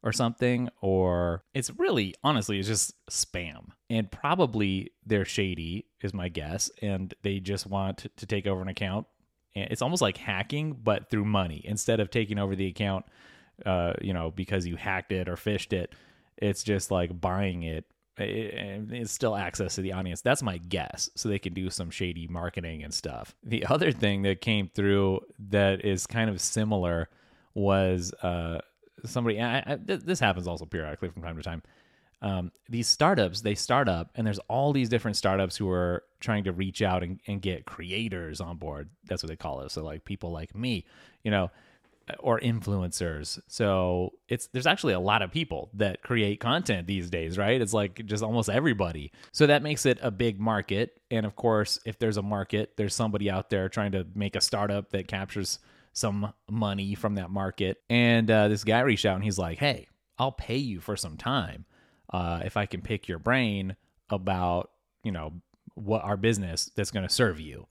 or 0.05 0.13
something, 0.13 0.69
or 0.83 1.43
it's 1.55 1.71
really, 1.79 2.15
honestly, 2.23 2.59
it's 2.59 2.69
just 2.69 2.93
spam. 3.07 3.69
And 3.89 4.11
probably 4.13 4.93
they're 5.07 5.25
shady, 5.25 5.87
is 6.03 6.13
my 6.13 6.29
guess, 6.29 6.71
and 6.83 7.13
they 7.23 7.41
just 7.41 7.67
want 7.67 8.07
to 8.15 8.27
take 8.27 8.47
over 8.47 8.61
an 8.61 8.69
account. 8.69 9.07
And 9.57 9.67
it's 9.71 9.81
almost 9.81 10.03
like 10.03 10.19
hacking, 10.19 10.75
but 10.75 11.09
through 11.09 11.25
money. 11.25 11.63
Instead 11.65 12.01
of 12.01 12.11
taking 12.11 12.39
over 12.39 12.55
the 12.55 12.67
account, 12.67 13.07
uh, 13.65 13.95
you 14.03 14.13
know, 14.13 14.31
because 14.31 14.67
you 14.67 14.77
hacked 14.77 15.11
it 15.11 15.27
or 15.27 15.37
phished 15.37 15.73
it, 15.73 15.95
it's 16.37 16.63
just 16.63 16.91
like 16.91 17.19
buying 17.19 17.63
it 17.63 17.87
it's 18.17 19.13
still 19.13 19.37
access 19.37 19.75
to 19.75 19.81
the 19.81 19.93
audience. 19.93 20.21
That's 20.21 20.43
my 20.43 20.59
guess. 20.59 21.11
So 21.17 21.29
they 21.29 21.39
can 21.39 21.53
do 21.53 21.71
some 21.71 21.91
shady 21.91 22.29
marketing 22.29 22.83
and 22.85 22.93
stuff. 22.93 23.35
The 23.43 23.67
other 23.71 23.93
thing 23.93 24.23
that 24.23 24.41
came 24.41 24.69
through 24.69 25.21
that 25.51 25.85
is 25.85 26.07
kind 26.07 26.31
of 26.31 26.41
similar 26.41 27.09
was 27.55 28.13
uh, 28.23 28.61
somebody. 29.05 29.41
I, 29.41 29.59
I, 29.59 29.79
this 29.81 30.21
happens 30.21 30.47
also 30.47 30.65
periodically 30.65 31.11
from 31.11 31.23
time 31.23 31.37
to 31.37 31.43
time. 31.43 31.63
Um, 32.23 32.53
these 32.71 32.89
startups 32.89 33.43
they 33.43 33.55
start 33.55 33.89
up, 33.89 34.11
and 34.15 34.27
there's 34.27 34.39
all 34.49 34.73
these 34.73 34.89
different 34.89 35.17
startups 35.17 35.57
who 35.57 35.69
are 35.69 36.05
trying 36.21 36.45
to 36.45 36.53
reach 36.53 36.81
out 36.81 37.03
and, 37.03 37.21
and 37.27 37.43
get 37.43 37.67
creators 37.67 38.41
on 38.41 38.57
board. 38.57 38.89
That's 39.07 39.23
what 39.23 39.29
they 39.29 39.37
call 39.37 39.61
it. 39.61 39.71
So 39.71 39.85
like 39.85 40.05
people 40.05 40.31
like 40.31 40.55
me, 40.55 40.87
you 41.23 41.31
know, 41.31 41.51
or 42.19 42.39
influencers. 42.41 43.39
So 43.47 44.13
it's 44.29 44.49
there's 44.49 44.67
actually 44.67 44.93
a 44.93 45.01
lot 45.01 45.23
of 45.23 45.31
people 45.31 45.71
that 45.75 46.03
create 46.03 46.41
content 46.41 46.87
these 46.87 47.11
days, 47.11 47.39
right? 47.39 47.61
It's 47.61 47.73
like 47.73 48.05
just 48.07 48.23
almost 48.23 48.51
everybody. 48.51 49.13
So 49.33 49.47
that 49.47 49.63
makes 49.63 49.87
it 49.87 49.99
a 50.03 50.11
big 50.11 50.39
market. 50.39 51.01
And 51.11 51.25
of 51.25 51.37
course, 51.37 51.79
if 51.87 51.99
there's 51.99 52.17
a 52.17 52.23
market, 52.23 52.75
there's 52.77 52.95
somebody 52.95 53.31
out 53.31 53.51
there 53.51 53.69
trying 53.69 53.93
to 53.93 54.07
make 54.15 54.37
a 54.37 54.41
startup 54.41 54.91
that 54.91 55.09
captures 55.09 55.59
some 55.93 56.33
money 56.51 56.95
from 56.95 57.15
that 57.15 57.31
market. 57.31 57.81
And 57.89 58.31
uh, 58.31 58.49
this 58.49 58.65
guy 58.65 58.81
reached 58.81 59.07
out 59.07 59.15
and 59.15 59.25
he's 59.25 59.39
like, 59.39 59.59
"Hey, 59.59 59.89
I'll 60.19 60.33
pay 60.33 60.57
you 60.57 60.81
for 60.81 60.97
some 60.97 61.17
time 61.17 61.65
uh, 62.13 62.41
if 62.45 62.57
I 62.57 62.67
can 62.67 62.83
pick 62.83 63.09
your 63.09 63.19
brain 63.19 63.77
about 64.11 64.71
you 65.03 65.13
know 65.13 65.33
what 65.75 66.05
our 66.05 66.17
business 66.17 66.71
that's 66.77 66.91
going 66.91 67.07
to 67.07 67.15
serve 67.15 67.41
you." 67.41 67.67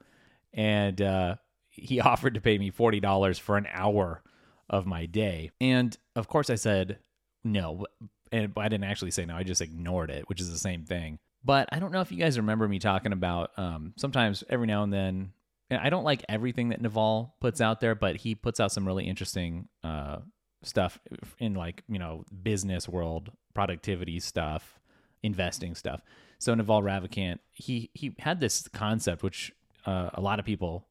And 0.53 1.01
uh, 1.01 1.35
he 1.75 1.99
offered 2.11 2.35
to 2.35 2.41
pay 2.41 2.57
me 2.57 2.69
forty 2.69 2.99
dollars 2.99 3.39
for 3.39 3.57
an 3.57 3.67
hour 3.71 4.21
of 4.69 4.85
my 4.85 5.05
day. 5.05 5.51
And 5.59 5.95
of 6.15 6.27
course, 6.27 6.49
I 6.49 6.55
said 6.55 6.99
no, 7.43 7.85
and 8.31 8.53
I 8.57 8.69
didn't 8.69 8.85
actually 8.85 9.11
say 9.11 9.25
no. 9.25 9.35
I 9.35 9.43
just 9.43 9.61
ignored 9.61 10.09
it, 10.09 10.27
which 10.29 10.41
is 10.41 10.49
the 10.51 10.57
same 10.57 10.85
thing. 10.85 11.19
But 11.43 11.67
I 11.71 11.79
don't 11.79 11.91
know 11.91 12.01
if 12.01 12.11
you 12.11 12.17
guys 12.17 12.37
remember 12.37 12.67
me 12.67 12.79
talking 12.79 13.11
about 13.11 13.51
um, 13.57 13.93
sometimes 13.97 14.43
every 14.49 14.67
now 14.67 14.83
and 14.83 14.93
then 14.93 15.33
And 15.69 15.79
I 15.81 15.89
don't 15.89 16.05
like 16.05 16.23
everything 16.29 16.69
that 16.69 16.81
Naval 16.81 17.35
puts 17.41 17.59
out 17.59 17.81
there, 17.81 17.95
but 17.95 18.15
he 18.15 18.33
puts 18.35 18.59
out 18.59 18.71
some 18.71 18.87
really 18.87 19.05
interesting 19.05 19.67
uh, 19.83 20.19
stuff 20.63 20.99
in 21.39 21.53
like 21.53 21.83
you 21.87 21.99
know 21.99 22.23
business 22.43 22.87
world, 22.87 23.29
productivity 23.53 24.19
stuff, 24.19 24.79
investing 25.21 25.75
stuff. 25.75 26.01
So 26.39 26.53
Naval 26.55 26.81
Ravikant, 26.81 27.39
he 27.51 27.89
he 27.93 28.15
had 28.19 28.39
this 28.39 28.67
concept 28.69 29.23
which 29.23 29.51
uh, 29.85 30.09
a 30.13 30.21
lot 30.21 30.39
of 30.39 30.45
people 30.45 30.87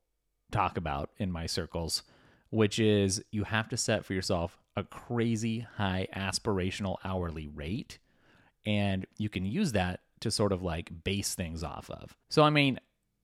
talk 0.53 0.77
about 0.77 1.11
in 1.19 1.33
my 1.33 1.47
circles, 1.47 2.03
which 2.51 2.79
is 2.79 3.23
you 3.31 3.45
have 3.45 3.69
to 3.71 3.77
set 3.77 4.05
for 4.05 4.15
yourself 4.15 4.59
a 4.77 4.85
crazy 4.85 5.67
high 5.77 6.07
aspirational 6.15 6.97
hourly 7.05 7.49
rate, 7.49 7.99
and 8.65 9.07
you 9.19 9.29
can 9.29 9.45
use 9.45 9.73
that 9.73 10.01
to 10.21 10.31
sort 10.31 10.53
of 10.53 10.63
like 10.63 11.05
base 11.05 11.35
things 11.35 11.65
off 11.65 11.91
of. 11.91 12.15
So 12.31 12.43
I 12.43 12.51
mean, 12.51 12.79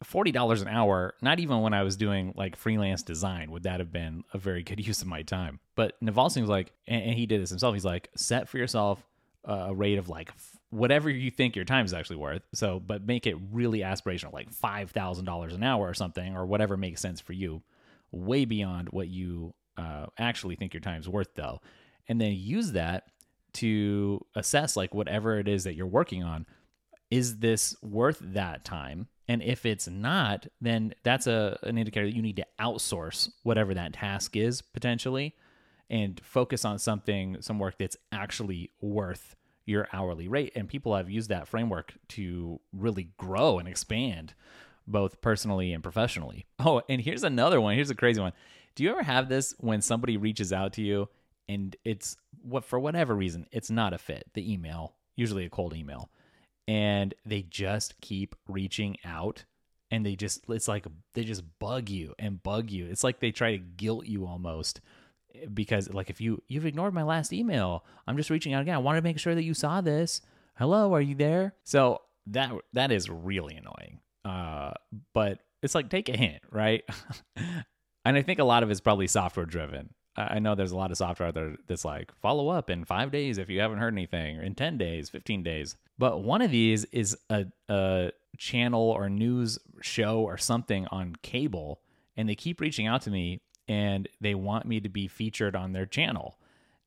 $40 0.05 0.63
an 0.63 0.69
hour, 0.69 1.15
not 1.21 1.41
even 1.41 1.61
when 1.61 1.75
I 1.75 1.83
was 1.83 1.97
doing 1.97 2.33
like 2.37 2.57
freelance 2.57 3.03
design 3.03 3.51
would 3.51 3.65
that 3.65 3.81
have 3.81 3.93
been 3.93 4.25
a 4.33 4.39
very 4.39 4.63
good 4.63 4.85
use 4.87 5.03
of 5.03 5.09
my 5.09 5.23
time. 5.23 5.61
But 5.75 6.01
Naval 6.01 6.31
seems 6.31 6.49
like, 6.49 6.73
and 6.87 7.15
he 7.15 7.27
did 7.27 7.41
this 7.41 7.51
himself, 7.51 7.75
he's 7.75 7.85
like, 7.85 8.09
set 8.15 8.49
for 8.49 8.59
yourself 8.59 9.05
a 9.49 9.75
rate 9.75 9.99
of 9.99 10.09
like 10.09 10.33
whatever 10.71 11.09
you 11.09 11.31
think 11.31 11.57
your 11.57 11.65
time 11.65 11.87
is 11.87 11.95
actually 11.95 12.17
worth. 12.17 12.43
So, 12.55 12.79
but 12.79 13.07
make 13.07 13.27
it 13.27 13.37
really 13.51 13.81
aspirational, 13.81 14.33
like 14.33 14.53
$5,000 14.53 15.55
an 15.55 15.63
hour 15.63 15.89
or 15.89 15.95
something, 15.95 16.37
or 16.37 16.47
whatever 16.47 16.77
makes 16.77 17.01
sense 17.01 17.21
for 17.21 17.33
you, 17.33 17.63
way 18.13 18.45
beyond 18.45 18.91
what 18.91 19.09
you 19.09 19.55
uh, 19.79 20.07
actually 20.19 20.57
think 20.57 20.75
your 20.75 20.83
time's 20.83 21.09
worth, 21.09 21.35
though. 21.35 21.61
And 22.09 22.21
then 22.21 22.33
use 22.35 22.73
that 22.73 23.05
to 23.55 24.25
assess 24.37 24.77
like 24.77 24.95
whatever 24.95 25.39
it 25.39 25.49
is 25.49 25.65
that 25.65 25.75
you're 25.75 25.87
working 25.87 26.23
on. 26.23 26.47
Is 27.11 27.39
this 27.39 27.75
worth 27.83 28.19
that 28.21 28.65
time? 28.65 29.09
And 29.29 29.43
if 29.43 29.65
it's 29.65 29.89
not, 29.89 30.47
then 30.61 30.95
that's 31.05 31.27
a 31.27 31.59
an 31.63 31.79
indicator 31.79 32.07
that 32.07 32.15
you 32.15 32.23
need 32.23 32.37
to 32.37 32.47
outsource 32.61 33.31
whatever 33.43 33.75
that 33.75 33.95
task 33.95 34.37
is 34.37 34.61
potentially 34.61 35.35
and 35.91 36.21
focus 36.23 36.65
on 36.65 36.79
something, 36.79 37.39
some 37.41 37.59
work 37.59 37.77
that's 37.79 37.97
actually 38.13 38.71
worth 38.81 39.37
your 39.69 39.89
hourly 39.93 40.29
rate. 40.29 40.53
And 40.55 40.69
people 40.69 40.97
have 40.97 41.11
used 41.11 41.29
that 41.31 41.49
framework 41.49 41.95
to 42.09 42.61
really 42.73 43.11
grow 43.19 43.59
and 43.59 43.69
expand 43.69 44.35
both 44.87 45.21
personally 45.21 45.73
and 45.73 45.83
professionally. 45.83 46.47
Oh, 46.61 46.83
and 46.89 47.01
here's 47.01 47.25
another 47.25 47.61
one. 47.61 47.75
Here's 47.75 47.91
a 47.91 47.95
crazy 47.95 48.21
one. 48.21 48.33
Do 48.75 48.83
you 48.83 48.91
ever 48.91 49.03
have 49.03 49.29
this 49.29 49.55
when 49.59 49.81
somebody 49.81 50.17
reaches 50.17 50.53
out 50.53 50.73
to 50.75 50.83
you 50.83 51.09
and 51.49 51.77
it's 51.85 52.17
what 52.43 52.65
for 52.65 52.79
whatever 52.79 53.15
reason, 53.15 53.47
it's 53.53 53.71
not 53.71 53.93
a 53.93 53.99
fit, 53.99 54.27
the 54.35 54.53
email, 54.53 54.95
usually 55.17 55.45
a 55.45 55.51
cold 55.51 55.75
email 55.75 56.11
and 56.69 57.15
they 57.25 57.41
just 57.43 57.99
keep 58.03 58.37
reaching 58.47 58.99
out 59.05 59.45
and 59.91 60.05
they 60.05 60.15
just 60.15 60.45
it's 60.51 60.69
like 60.69 60.87
they 61.15 61.25
just 61.25 61.43
bug 61.59 61.89
you 61.89 62.15
and 62.19 62.43
bug 62.43 62.71
you 62.71 62.87
it's 62.87 63.03
like 63.03 63.19
they 63.19 63.33
try 63.33 63.53
to 63.53 63.59
guilt 63.59 64.05
you 64.05 64.27
almost 64.27 64.81
because 65.55 65.93
like 65.93 66.11
if 66.11 66.21
you 66.21 66.43
you've 66.49 66.67
ignored 66.67 66.95
my 66.95 67.03
last 67.03 67.33
email 67.33 67.85
i'm 68.07 68.17
just 68.17 68.31
reaching 68.31 68.53
out 68.53 68.63
again. 68.63 68.75
I 68.75 68.79
want 68.79 68.97
to 68.97 69.03
make 69.03 69.19
sure 69.19 69.35
that 69.35 69.45
you 69.45 69.55
saw 69.55 69.81
this. 69.81 70.21
Hello 70.57 70.95
are 70.95 71.01
you 71.01 71.15
there? 71.15 71.55
So 71.65 72.03
that 72.27 72.53
that 72.73 72.93
is 72.93 73.09
really 73.09 73.57
annoying. 73.57 74.01
Uh 74.25 74.73
but 75.15 75.41
it's 75.63 75.75
like 75.75 75.89
take 75.89 76.09
a 76.09 76.17
hint 76.17 76.43
right? 76.51 76.85
And 78.05 78.17
i 78.17 78.23
think 78.23 78.39
a 78.39 78.45
lot 78.45 78.63
of 78.63 78.71
it's 78.71 78.81
probably 78.81 79.07
software 79.07 79.45
driven. 79.45 79.91
I 80.19 80.41
know 80.41 80.55
there's 80.55 80.73
a 80.73 80.77
lot 80.77 80.91
of 80.91 80.97
software 80.97 81.29
out 81.29 81.35
there 81.35 81.57
that's 81.69 81.85
like 81.85 82.13
follow 82.21 82.49
up 82.49 82.71
in 82.71 82.85
five 82.85 83.13
days 83.13 83.39
if 83.39 83.49
you 83.49 83.61
haven't 83.61 83.79
heard 83.79 83.95
anything, 83.95 84.39
or 84.39 84.43
in 84.43 84.55
10 84.55 84.77
days, 84.77 85.09
15 85.09 85.45
days. 85.45 85.77
But 85.97 86.23
one 86.23 86.43
of 86.43 86.51
these 86.51 86.85
is 86.87 87.17
a, 87.31 87.47
a 87.69 88.11
channel 88.37 88.91
or 88.91 89.09
news 89.09 89.59
show 89.81 90.21
or 90.21 90.37
something 90.37 90.87
on 90.89 91.15
cable, 91.23 91.81
and 92.17 92.29
they 92.29 92.35
keep 92.35 92.61
reaching 92.61 92.87
out 92.87 93.03
to 93.03 93.11
me 93.11 93.43
and 93.69 94.09
they 94.21 94.35
want 94.35 94.67
me 94.67 94.81
to 94.81 94.89
be 94.89 95.07
featured 95.07 95.55
on 95.55 95.73
their 95.73 95.87
channel. 95.87 96.39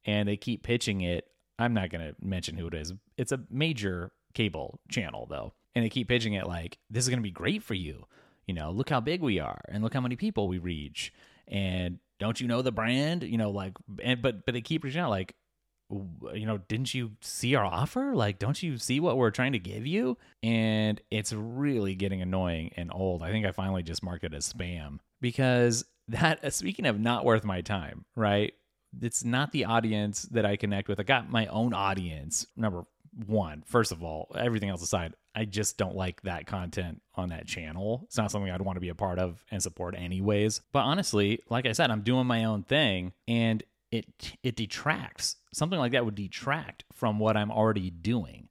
And 0.04 0.28
they 0.28 0.38
keep 0.38 0.64
pitching 0.64 1.02
it. 1.02 1.28
I'm 1.60 1.74
not 1.74 1.92
going 1.92 2.02
to 2.02 2.16
mention 2.20 2.58
who 2.58 2.68
it 2.68 2.74
is. 2.74 2.92
It's 3.18 3.32
a 3.32 3.42
major 3.50 4.12
cable 4.34 4.80
channel, 4.90 5.28
though. 5.30 5.54
And 5.76 5.86
they 5.86 5.90
keep 5.90 6.08
pitching 6.08 6.34
it 6.34 6.48
like, 6.48 6.80
this 6.90 7.04
is 7.04 7.10
going 7.10 7.20
to 7.20 7.24
be 7.24 7.32
great 7.32 7.62
for 7.62 7.76
you. 7.76 8.06
You 8.48 8.56
know, 8.56 8.72
look 8.72 8.90
how 8.90 9.00
big 9.00 9.22
we 9.22 9.40
are 9.40 9.62
and 9.70 9.84
look 9.84 9.94
how 9.94 10.02
many 10.02 10.16
people 10.16 10.48
we 10.48 10.58
reach. 10.58 11.14
And 11.48 12.00
don't 12.20 12.42
you 12.42 12.48
know 12.48 12.62
the 12.62 12.72
brand? 12.72 13.24
You 13.24 13.38
know, 13.38 13.52
like, 13.52 13.74
and 14.02 14.22
but 14.22 14.46
but 14.46 14.54
they 14.54 14.62
keep 14.62 14.84
reaching 14.84 15.02
out, 15.02 15.12
like, 15.12 15.36
you 15.92 16.46
know, 16.46 16.58
didn't 16.58 16.94
you 16.94 17.12
see 17.22 17.56
our 17.56 17.66
offer? 17.66 18.16
Like, 18.16 18.40
don't 18.40 18.62
you 18.62 18.78
see 18.78 19.00
what 19.00 19.18
we're 19.18 19.32
trying 19.32 19.52
to 19.52 19.60
give 19.60 19.86
you? 19.86 20.18
And 20.42 21.00
it's 21.12 21.34
really 21.34 21.96
getting 21.96 22.22
annoying 22.22 22.72
and 22.78 22.92
old. 22.94 23.22
I 23.22 23.32
think 23.32 23.46
I 23.46 23.52
finally 23.52 23.84
just 23.84 24.02
marked 24.02 24.24
it 24.24 24.34
as 24.34 24.52
spam 24.52 25.00
because 25.20 25.86
that, 26.12 26.54
speaking 26.54 26.86
of 26.86 27.00
not 27.00 27.26
worth 27.26 27.44
my 27.44 27.62
time, 27.62 28.06
right? 28.16 28.54
It's 29.02 29.24
not 29.24 29.52
the 29.52 29.66
audience 29.66 30.24
that 30.32 30.46
I 30.46 30.56
connect 30.58 30.88
with. 30.88 31.00
I 31.00 31.04
got 31.04 31.30
my 31.30 31.48
own 31.48 31.74
audience. 31.74 32.46
Number 32.56 32.84
one, 33.26 33.64
first 33.66 33.92
of 33.92 34.04
all, 34.04 34.32
everything 34.38 34.70
else 34.70 34.82
aside, 34.82 35.14
I 35.36 35.46
just 35.46 35.78
don't 35.78 35.96
like 35.96 36.22
that 36.24 36.46
content 36.46 37.02
on 37.16 37.30
that 37.30 37.48
channel. 37.48 38.02
It's 38.06 38.18
not 38.18 38.32
something 38.32 38.52
I'd 38.52 38.62
want 38.62 38.76
to 38.76 38.82
be 38.82 38.90
a 38.90 38.96
part 38.96 39.20
of 39.20 39.44
and 39.50 39.64
support 39.64 39.96
anyways. 39.98 40.62
But 40.72 40.82
honestly, 40.82 41.40
like 41.50 41.66
I 41.66 41.72
said, 41.72 41.90
I'm 41.90 42.02
doing 42.02 42.28
my 42.28 42.44
own 42.46 42.64
thing 42.64 43.14
and 43.28 43.64
it 43.92 44.06
it 44.44 44.56
detracts. 44.56 45.38
Something 45.54 45.80
like 45.80 45.92
that 45.92 46.06
would 46.06 46.16
detract 46.16 46.86
from 46.94 47.20
what 47.20 47.38
I'm 47.38 47.52
already 47.52 47.90
doing. 47.90 48.50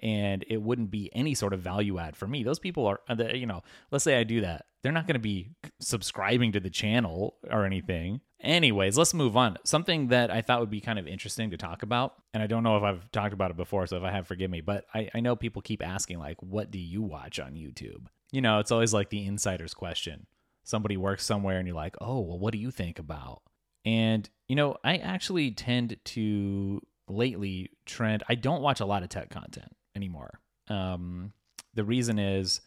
And 0.00 0.44
it 0.48 0.62
wouldn't 0.62 0.90
be 0.90 1.10
any 1.14 1.34
sort 1.34 1.52
of 1.52 1.60
value 1.60 1.98
add 1.98 2.16
for 2.16 2.26
me. 2.26 2.44
Those 2.44 2.60
people 2.60 2.86
are, 2.86 3.00
uh, 3.08 3.16
you 3.34 3.46
know, 3.46 3.62
let's 3.90 4.04
say 4.04 4.18
I 4.18 4.24
do 4.24 4.42
that. 4.42 4.66
They're 4.82 4.92
not 4.92 5.06
going 5.06 5.14
to 5.14 5.20
be 5.20 5.50
subscribing 5.80 6.52
to 6.52 6.60
the 6.60 6.70
channel 6.70 7.36
or 7.50 7.64
anything. 7.64 8.20
Anyways, 8.40 8.96
let's 8.96 9.14
move 9.14 9.36
on. 9.36 9.58
Something 9.64 10.08
that 10.08 10.30
I 10.30 10.42
thought 10.42 10.60
would 10.60 10.70
be 10.70 10.80
kind 10.80 10.98
of 10.98 11.08
interesting 11.08 11.50
to 11.50 11.56
talk 11.56 11.82
about, 11.82 12.14
and 12.32 12.42
I 12.42 12.46
don't 12.46 12.62
know 12.62 12.76
if 12.76 12.84
I've 12.84 13.10
talked 13.10 13.32
about 13.32 13.50
it 13.50 13.56
before, 13.56 13.86
so 13.88 13.96
if 13.96 14.04
I 14.04 14.12
have, 14.12 14.28
forgive 14.28 14.50
me, 14.50 14.60
but 14.60 14.84
I, 14.94 15.10
I 15.12 15.20
know 15.20 15.34
people 15.34 15.60
keep 15.60 15.82
asking, 15.84 16.20
like, 16.20 16.40
what 16.40 16.70
do 16.70 16.78
you 16.78 17.02
watch 17.02 17.40
on 17.40 17.54
YouTube? 17.54 18.06
You 18.30 18.40
know, 18.40 18.60
it's 18.60 18.70
always 18.70 18.94
like 18.94 19.10
the 19.10 19.26
insider's 19.26 19.74
question. 19.74 20.26
Somebody 20.62 20.96
works 20.96 21.24
somewhere 21.24 21.58
and 21.58 21.66
you're 21.66 21.74
like, 21.74 21.96
oh, 22.00 22.20
well, 22.20 22.38
what 22.38 22.52
do 22.52 22.58
you 22.58 22.70
think 22.70 22.98
about? 22.98 23.42
And, 23.84 24.28
you 24.46 24.54
know, 24.54 24.76
I 24.84 24.98
actually 24.98 25.50
tend 25.50 25.96
to 26.04 26.80
lately 27.08 27.70
trend, 27.86 28.22
I 28.28 28.34
don't 28.34 28.62
watch 28.62 28.80
a 28.80 28.86
lot 28.86 29.02
of 29.02 29.08
tech 29.08 29.30
content 29.30 29.74
anymore. 29.96 30.38
Um, 30.68 31.32
the 31.74 31.84
reason 31.84 32.18
is 32.18 32.60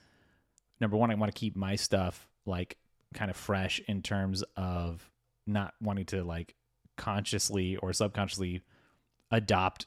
number 0.82 0.98
one, 0.98 1.12
I 1.12 1.16
want 1.16 1.34
to 1.34 1.40
keep 1.40 1.56
my 1.56 1.76
stuff 1.76 2.28
like 2.46 2.78
kind 3.14 3.30
of 3.30 3.38
fresh 3.38 3.80
in 3.88 4.02
terms 4.02 4.44
of 4.58 5.10
not 5.48 5.74
wanting 5.82 6.06
to 6.06 6.24
like 6.24 6.56
consciously 6.98 7.78
or 7.78 7.94
subconsciously 7.94 8.64
adopt 9.30 9.86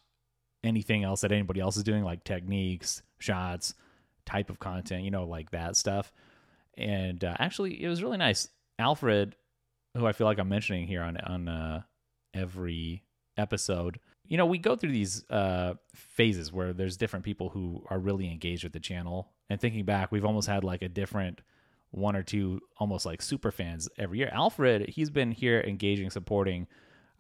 anything 0.63 1.05
else 1.05 1.21
that 1.21 1.33
anybody 1.33 1.61
else 1.61 1.77
is 1.77 1.83
doing, 1.83 2.05
like 2.05 2.25
techniques, 2.25 3.03
shots, 3.19 3.75
type 4.25 4.49
of 4.49 4.59
content, 4.59 5.05
you 5.05 5.11
know, 5.11 5.25
like 5.25 5.51
that 5.51 5.77
stuff. 5.77 6.13
And 6.77 7.23
uh, 7.23 7.35
actually, 7.39 7.83
it 7.83 7.89
was 7.89 8.03
really 8.03 8.17
nice. 8.17 8.49
Alfred, 8.79 9.37
who 9.95 10.07
I 10.07 10.13
feel 10.13 10.27
like 10.27 10.39
I'm 10.39 10.49
mentioning 10.49 10.87
here 10.87 11.03
on 11.03 11.17
on 11.19 11.49
uh, 11.49 11.83
every 12.33 13.05
episode, 13.37 14.01
you 14.27 14.37
know, 14.37 14.47
we 14.47 14.59
go 14.59 14.75
through 14.77 14.93
these 14.93 15.29
uh, 15.31 15.75
phases 15.95 16.53
where 16.53 16.73
there's 16.73 16.97
different 16.97 17.25
people 17.25 17.51
who 17.51 17.85
are 17.91 17.99
really 17.99 18.31
engaged 18.31 18.65
with 18.65 18.73
the 18.73 18.81
channel. 18.81 19.31
And 19.51 19.61
thinking 19.61 19.85
back, 19.85 20.11
we've 20.11 20.25
almost 20.25 20.49
had 20.49 20.65
like 20.65 20.83
a 20.83 20.89
different 20.89 21.43
one 21.91 22.17
or 22.17 22.23
two 22.23 22.61
almost 22.79 23.07
like 23.07 23.23
super 23.23 23.53
fans 23.53 23.89
every 23.99 24.19
year. 24.19 24.31
Alfred, 24.33 24.89
he's 24.89 25.11
been 25.11 25.31
here 25.31 25.61
engaging, 25.61 26.11
supporting, 26.11 26.67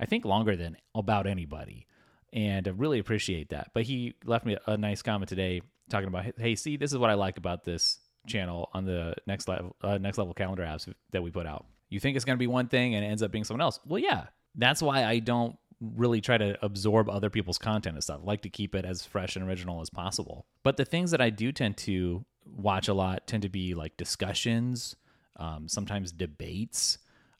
I 0.00 0.06
think 0.06 0.24
longer 0.24 0.56
than 0.56 0.76
about 0.94 1.26
anybody. 1.26 1.86
And 2.32 2.66
I 2.66 2.72
really 2.72 2.98
appreciate 2.98 3.50
that. 3.50 3.70
But 3.74 3.84
he 3.84 4.14
left 4.24 4.44
me 4.44 4.56
a 4.66 4.76
nice 4.76 5.02
comment 5.02 5.28
today 5.28 5.62
talking 5.90 6.08
about, 6.08 6.24
hey, 6.38 6.56
see, 6.56 6.76
this 6.76 6.92
is 6.92 6.98
what 6.98 7.10
I 7.10 7.14
like 7.14 7.36
about 7.36 7.64
this 7.64 8.00
channel 8.26 8.70
on 8.72 8.86
the 8.86 9.14
next 9.26 9.46
level 9.46 9.76
uh, 9.82 9.98
next 9.98 10.16
level 10.16 10.32
calendar 10.32 10.64
apps 10.64 10.92
that 11.12 11.22
we 11.22 11.30
put 11.30 11.46
out. 11.46 11.66
You 11.90 12.00
think 12.00 12.16
it's 12.16 12.24
going 12.24 12.36
to 12.36 12.42
be 12.42 12.46
one 12.46 12.68
thing 12.68 12.94
and 12.94 13.04
it 13.04 13.08
ends 13.08 13.22
up 13.22 13.30
being 13.30 13.44
someone 13.44 13.60
else. 13.60 13.78
Well, 13.86 14.00
yeah. 14.00 14.26
That's 14.56 14.80
why 14.80 15.04
I 15.04 15.18
don't 15.18 15.56
really 15.80 16.20
try 16.20 16.38
to 16.38 16.56
absorb 16.64 17.08
other 17.08 17.30
people's 17.30 17.58
content 17.58 17.96
and 17.96 18.02
stuff. 18.02 18.20
I 18.22 18.26
like 18.26 18.42
to 18.42 18.48
keep 18.48 18.74
it 18.74 18.84
as 18.84 19.04
fresh 19.04 19.36
and 19.36 19.48
original 19.48 19.80
as 19.80 19.90
possible. 19.90 20.46
But 20.62 20.76
the 20.76 20.84
things 20.84 21.10
that 21.10 21.20
I 21.20 21.30
do 21.30 21.52
tend 21.52 21.76
to 21.78 22.24
watch 22.46 22.88
a 22.88 22.94
lot 22.94 23.26
tend 23.26 23.42
to 23.42 23.48
be 23.48 23.74
like 23.74 23.96
discussions, 23.96 24.96
um, 25.36 25.68
sometimes 25.68 26.12
debates. 26.12 26.98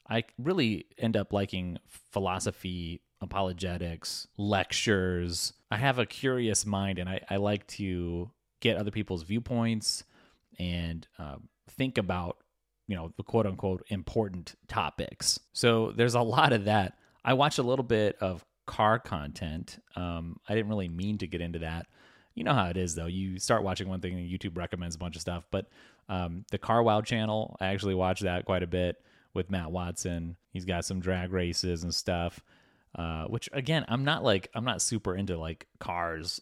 I 0.09 0.23
really 0.37 0.85
end 0.97 1.17
up 1.17 1.33
liking 1.33 1.79
philosophy, 2.11 3.01
apologetics, 3.21 4.27
lectures. 4.37 5.53
I 5.71 5.77
have 5.77 5.99
a 5.99 6.05
curious 6.05 6.65
mind 6.65 6.99
and 6.99 7.09
I, 7.09 7.21
I 7.29 7.37
like 7.37 7.65
to 7.67 8.29
get 8.59 8.77
other 8.77 8.91
people's 8.91 9.23
viewpoints 9.23 10.03
and 10.59 11.07
uh, 11.17 11.37
think 11.71 11.97
about, 11.97 12.37
you 12.87 12.95
know, 12.95 13.11
the 13.17 13.23
quote 13.23 13.45
unquote 13.45 13.83
important 13.87 14.55
topics. 14.67 15.39
So 15.53 15.91
there's 15.91 16.15
a 16.15 16.21
lot 16.21 16.53
of 16.53 16.65
that. 16.65 16.97
I 17.25 17.33
watch 17.33 17.57
a 17.57 17.63
little 17.63 17.83
bit 17.83 18.15
of 18.21 18.45
car 18.65 18.99
content. 18.99 19.79
Um, 19.97 20.37
I 20.47 20.55
didn't 20.55 20.69
really 20.69 20.87
mean 20.87 21.17
to 21.17 21.27
get 21.27 21.41
into 21.41 21.59
that 21.59 21.87
you 22.35 22.43
know 22.43 22.53
how 22.53 22.67
it 22.67 22.77
is 22.77 22.93
though. 22.93 23.07
You 23.07 23.39
start 23.39 23.63
watching 23.63 23.87
one 23.87 24.01
thing 24.01 24.13
and 24.13 24.29
YouTube 24.29 24.57
recommends 24.57 24.95
a 24.95 24.99
bunch 24.99 25.15
of 25.15 25.21
stuff. 25.21 25.45
But 25.49 25.67
um, 26.09 26.45
the 26.51 26.57
Carwow 26.57 27.01
channel, 27.01 27.57
I 27.59 27.67
actually 27.67 27.95
watch 27.95 28.19
that 28.19 28.45
quite 28.45 28.61
a 28.61 28.67
bit 28.67 28.97
with 29.33 29.49
Matt 29.49 29.71
Watson. 29.71 30.35
He's 30.51 30.65
got 30.65 30.85
some 30.85 30.99
drag 30.99 31.31
races 31.31 31.83
and 31.83 31.95
stuff. 31.95 32.41
Uh, 32.93 33.25
which 33.25 33.49
again, 33.51 33.85
I'm 33.87 34.05
not 34.05 34.23
like 34.23 34.49
I'm 34.53 34.63
not 34.63 34.81
super 34.81 35.15
into 35.15 35.37
like 35.37 35.67
cars 35.79 36.41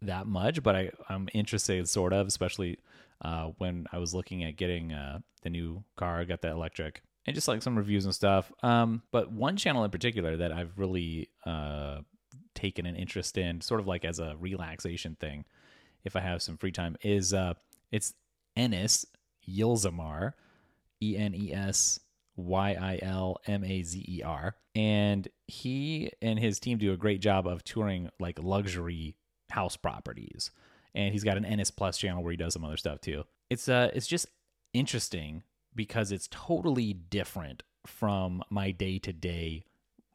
that 0.00 0.26
much, 0.26 0.62
but 0.62 0.74
I 0.74 0.90
I'm 1.08 1.28
interested 1.34 1.88
sort 1.88 2.12
of, 2.12 2.26
especially 2.26 2.78
uh, 3.20 3.50
when 3.58 3.86
I 3.92 3.98
was 3.98 4.14
looking 4.14 4.42
at 4.44 4.56
getting 4.56 4.92
uh, 4.92 5.20
the 5.42 5.50
new 5.50 5.84
car. 5.96 6.20
I 6.20 6.24
got 6.24 6.40
the 6.40 6.50
electric 6.50 7.02
and 7.26 7.34
just 7.34 7.48
like 7.48 7.62
some 7.62 7.76
reviews 7.76 8.04
and 8.04 8.14
stuff. 8.14 8.50
Um, 8.62 9.02
but 9.12 9.30
one 9.32 9.56
channel 9.56 9.84
in 9.84 9.90
particular 9.90 10.36
that 10.38 10.52
I've 10.52 10.78
really 10.78 11.28
uh, 11.46 11.98
taken 12.54 12.86
an 12.86 12.96
interest 12.96 13.38
in, 13.38 13.60
sort 13.60 13.80
of 13.80 13.86
like 13.86 14.04
as 14.04 14.18
a 14.18 14.36
relaxation 14.38 15.16
thing, 15.20 15.44
if 16.04 16.16
I 16.16 16.20
have 16.20 16.42
some 16.42 16.56
free 16.56 16.72
time, 16.72 16.96
is 17.02 17.32
uh, 17.32 17.54
it's 17.90 18.14
Enes 18.56 19.04
Yilmazer, 19.48 20.32
E 21.02 21.16
N 21.16 21.34
E 21.34 21.52
S 21.52 22.00
Y 22.36 22.76
I 22.80 22.98
L 23.02 23.38
M 23.46 23.64
A 23.64 23.82
Z 23.82 24.04
E 24.08 24.22
R, 24.22 24.56
and 24.74 25.28
he 25.46 26.10
and 26.20 26.38
his 26.38 26.58
team 26.58 26.78
do 26.78 26.92
a 26.92 26.96
great 26.96 27.20
job 27.20 27.46
of 27.46 27.62
touring 27.62 28.10
like 28.18 28.38
luxury 28.42 29.16
house 29.50 29.76
properties. 29.76 30.50
And 30.94 31.12
he's 31.12 31.24
got 31.24 31.36
an 31.38 31.44
Enes 31.44 31.74
Plus 31.74 31.96
channel 31.96 32.22
where 32.22 32.32
he 32.32 32.36
does 32.36 32.52
some 32.52 32.64
other 32.64 32.76
stuff 32.76 33.00
too. 33.00 33.24
It's 33.48 33.68
uh, 33.68 33.90
it's 33.94 34.06
just 34.06 34.26
interesting 34.74 35.42
because 35.74 36.12
it's 36.12 36.28
totally 36.30 36.92
different 36.92 37.62
from 37.86 38.42
my 38.50 38.70
day 38.70 38.98
to 39.00 39.12
day 39.12 39.64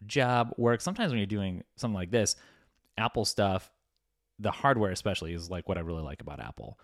job 0.06 0.54
work. 0.58 0.82
Sometimes 0.82 1.12
when 1.12 1.20
you're 1.20 1.26
doing 1.26 1.64
something 1.76 1.96
like 1.96 2.12
this, 2.12 2.36
Apple 2.98 3.26
stuff, 3.26 3.70
the 4.40 4.52
hardware 4.52 4.92
especially 4.92 5.34
is 5.34 5.50
like 5.50 5.68
what 5.68 5.78
I 5.78 5.82
really 5.82 6.04
like 6.04 6.22
about 6.22 6.40
Apple. 6.40 6.80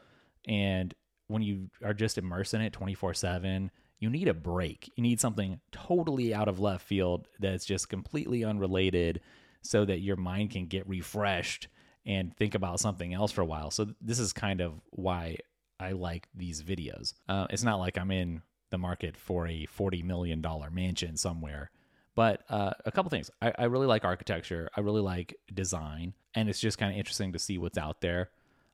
And 0.47 0.93
when 1.27 1.41
you 1.41 1.69
are 1.83 1.93
just 1.93 2.17
immersed 2.17 2.53
in 2.53 2.61
it 2.61 2.73
24 2.73 3.13
7, 3.13 3.71
you 3.99 4.09
need 4.09 4.27
a 4.27 4.33
break. 4.33 4.91
You 4.95 5.03
need 5.03 5.21
something 5.21 5.59
totally 5.71 6.33
out 6.33 6.47
of 6.47 6.59
left 6.59 6.85
field 6.85 7.27
that's 7.39 7.65
just 7.65 7.89
completely 7.89 8.43
unrelated 8.43 9.21
so 9.61 9.85
that 9.85 9.99
your 9.99 10.17
mind 10.17 10.51
can 10.51 10.67
get 10.67 10.87
refreshed 10.87 11.67
and 12.05 12.35
think 12.35 12.53
about 12.53 12.81
something 12.81 13.13
else 13.13 13.31
for 13.31 13.41
a 13.41 13.45
while. 13.45 13.71
So, 13.71 13.87
this 14.01 14.19
is 14.19 14.33
kind 14.33 14.59
of 14.59 14.73
why 14.89 15.37
I 15.79 15.93
like 15.93 16.27
these 16.35 16.61
videos. 16.61 17.13
Uh, 17.29 17.47
it's 17.49 17.63
not 17.63 17.79
like 17.79 17.97
I'm 17.97 18.11
in 18.11 18.41
the 18.73 18.77
market 18.77 19.15
for 19.15 19.47
a 19.47 19.65
$40 19.77 20.03
million 20.03 20.43
mansion 20.73 21.15
somewhere 21.15 21.71
but 22.15 22.43
uh, 22.49 22.71
a 22.85 22.91
couple 22.91 23.09
things. 23.09 23.31
I, 23.41 23.53
I, 23.57 23.63
really 23.65 23.87
like 23.87 24.05
architecture. 24.05 24.69
I 24.75 24.81
really 24.81 25.01
like 25.01 25.35
design, 25.53 26.13
and 26.35 26.47
it's 26.47 26.59
just 26.59 26.77
kind 26.77 26.91
of 26.91 26.97
interesting 26.97 27.33
to 27.33 27.39
see 27.39 27.57
what's 27.57 27.77
out 27.77 28.01
there. 28.01 28.29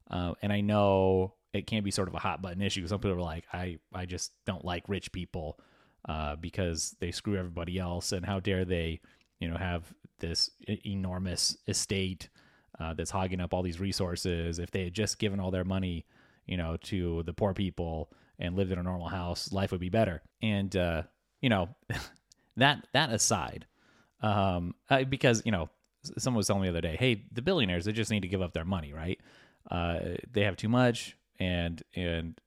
Uh, 0.10 0.34
and 0.42 0.52
I 0.52 0.62
know 0.62 1.34
it 1.54 1.66
can 1.66 1.84
be 1.84 1.92
sort 1.92 2.08
of 2.08 2.16
a 2.16 2.20
hot 2.20 2.42
button 2.42 2.62
issue. 2.62 2.86
Some 2.88 3.00
people 3.00 3.18
are 3.18 3.22
like, 3.22 3.46
I 3.54 3.80
I 3.94 4.06
just 4.06 4.34
don't 4.46 4.66
like 4.66 4.90
rich 4.90 5.12
people 5.12 5.60
uh, 6.08 6.36
because 6.36 6.96
they 7.00 7.12
screw 7.12 7.38
everybody 7.38 7.80
else, 7.80 8.12
and 8.12 8.26
how 8.26 8.40
dare 8.40 8.66
they, 8.66 9.00
you 9.40 9.50
know, 9.50 9.58
have 9.58 9.94
this 10.20 10.50
enormous 10.86 11.58
estate 11.68 12.28
uh, 12.78 12.94
that's 12.94 13.12
hogging 13.12 13.40
up 13.40 13.54
all 13.54 13.64
these 13.64 13.80
resources. 13.80 14.60
If 14.60 14.72
they 14.72 14.86
had 14.86 14.94
just 14.94 15.18
given 15.18 15.40
all 15.40 15.52
their 15.52 15.64
money, 15.64 16.06
you 16.46 16.58
know, 16.58 16.76
to 16.84 17.24
the 17.24 17.34
poor 17.34 17.54
people 17.54 18.12
and 18.40 18.56
lived 18.56 18.72
in 18.72 18.80
a 18.80 18.84
normal 18.84 19.10
house, 19.10 19.52
life 19.52 19.72
would 19.72 19.82
be 19.82 19.90
better. 19.90 20.22
And 20.42 20.76
uh, 20.76 21.04
you 21.42 21.50
know. 21.50 21.70
that 22.60 22.88
that 22.94 23.12
aside, 23.12 23.66
um, 24.22 24.76
uh, 24.90 25.04
because 25.04 25.42
you 25.46 25.52
know 25.52 25.70
someone 26.18 26.38
was 26.38 26.48
telling 26.48 26.62
me 26.62 26.68
the 26.68 26.74
other 26.74 26.82
day, 26.82 26.96
hey, 26.98 27.26
the 27.32 27.42
billionaires 27.42 27.86
they 27.86 27.92
just 27.92 28.12
need 28.12 28.22
to 28.22 28.28
give 28.28 28.42
up 28.42 28.54
their 28.54 28.66
money, 28.66 28.94
right? 28.94 29.20
Uh, 29.70 30.00
they 30.32 30.44
have 30.44 30.56
too 30.56 30.70
much, 30.70 31.18
and 31.40 31.82
and 31.96 32.40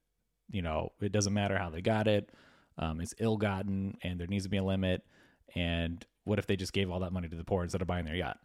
you 0.49 0.61
know 0.61 0.91
it 1.01 1.11
doesn't 1.11 1.33
matter 1.33 1.57
how 1.57 1.69
they 1.69 1.81
got 1.81 2.07
it. 2.07 2.29
Um, 2.77 3.01
it's 3.01 3.13
ill-gotten, 3.19 3.97
and 4.01 4.19
there 4.19 4.27
needs 4.27 4.45
to 4.45 4.49
be 4.49 4.57
a 4.57 4.63
limit. 4.63 5.05
And 5.55 6.03
what 6.23 6.39
if 6.39 6.47
they 6.47 6.55
just 6.55 6.73
gave 6.73 6.89
all 6.89 7.01
that 7.01 7.13
money 7.13 7.27
to 7.27 7.35
the 7.35 7.43
poor 7.43 7.63
instead 7.63 7.81
of 7.81 7.87
buying 7.87 8.05
their 8.05 8.15
yacht? 8.15 8.39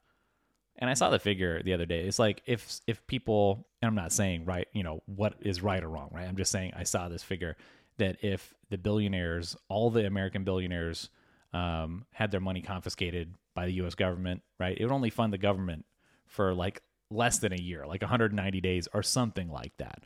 And 0.78 0.88
I 0.88 0.94
saw 0.94 1.10
the 1.10 1.18
figure 1.18 1.62
the 1.62 1.72
other 1.72 1.86
day. 1.86 2.00
It's 2.02 2.18
like 2.18 2.42
if 2.46 2.80
if 2.86 3.04
people, 3.06 3.66
and 3.82 3.88
I'm 3.88 3.94
not 3.96 4.12
saying 4.12 4.44
right, 4.44 4.68
you 4.72 4.82
know, 4.82 5.02
what 5.06 5.34
is 5.40 5.62
right 5.62 5.82
or 5.82 5.88
wrong, 5.88 6.10
right? 6.12 6.26
I'm 6.26 6.36
just 6.36 6.52
saying 6.52 6.72
I 6.76 6.84
saw 6.84 7.08
this 7.08 7.22
figure 7.22 7.56
that 7.98 8.16
if 8.22 8.54
the 8.70 8.78
billionaires, 8.78 9.56
all 9.68 9.90
the 9.90 10.06
American 10.06 10.44
billionaires, 10.44 11.10
um, 11.52 12.04
had 12.12 12.30
their 12.30 12.40
money 12.40 12.62
confiscated 12.62 13.34
by 13.54 13.66
the 13.66 13.72
U.S. 13.74 13.96
government, 13.96 14.42
right? 14.60 14.76
It 14.78 14.84
would 14.84 14.94
only 14.94 15.10
fund 15.10 15.32
the 15.32 15.38
government 15.38 15.84
for 16.26 16.54
like 16.54 16.82
less 17.10 17.38
than 17.38 17.52
a 17.52 17.56
year, 17.60 17.86
like 17.86 18.02
190 18.02 18.60
days 18.60 18.86
or 18.92 19.02
something 19.02 19.50
like 19.50 19.72
that. 19.78 20.04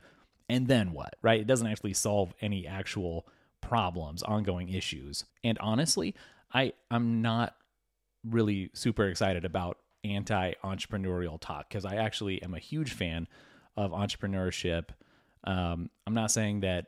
And 0.49 0.69
then 0.69 0.93
what, 0.93 1.17
right? 1.21 1.41
It 1.41 1.47
doesn't 1.47 1.67
actually 1.67 1.95
solve 1.95 2.33
any 2.41 2.67
actual 2.67 3.27
problems, 3.61 4.23
ongoing 4.23 4.69
issues. 4.69 5.25
And 5.45 5.59
honestly, 5.59 6.15
I 6.53 6.73
I'm 6.91 7.23
not 7.23 7.57
really 8.25 8.71
super 8.73 9.09
excited 9.09 9.45
about 9.45 9.79
anti-entrepreneurial 10.05 11.39
talk 11.41 11.69
because 11.69 11.85
I 11.85 11.97
actually 11.97 12.43
am 12.43 12.55
a 12.55 12.59
huge 12.59 12.93
fan 12.93 13.29
of 13.77 13.93
entrepreneurship. 13.93 14.91
Um, 15.45 15.91
I'm 16.07 16.15
not 16.15 16.31
saying 16.31 16.61
that 16.61 16.87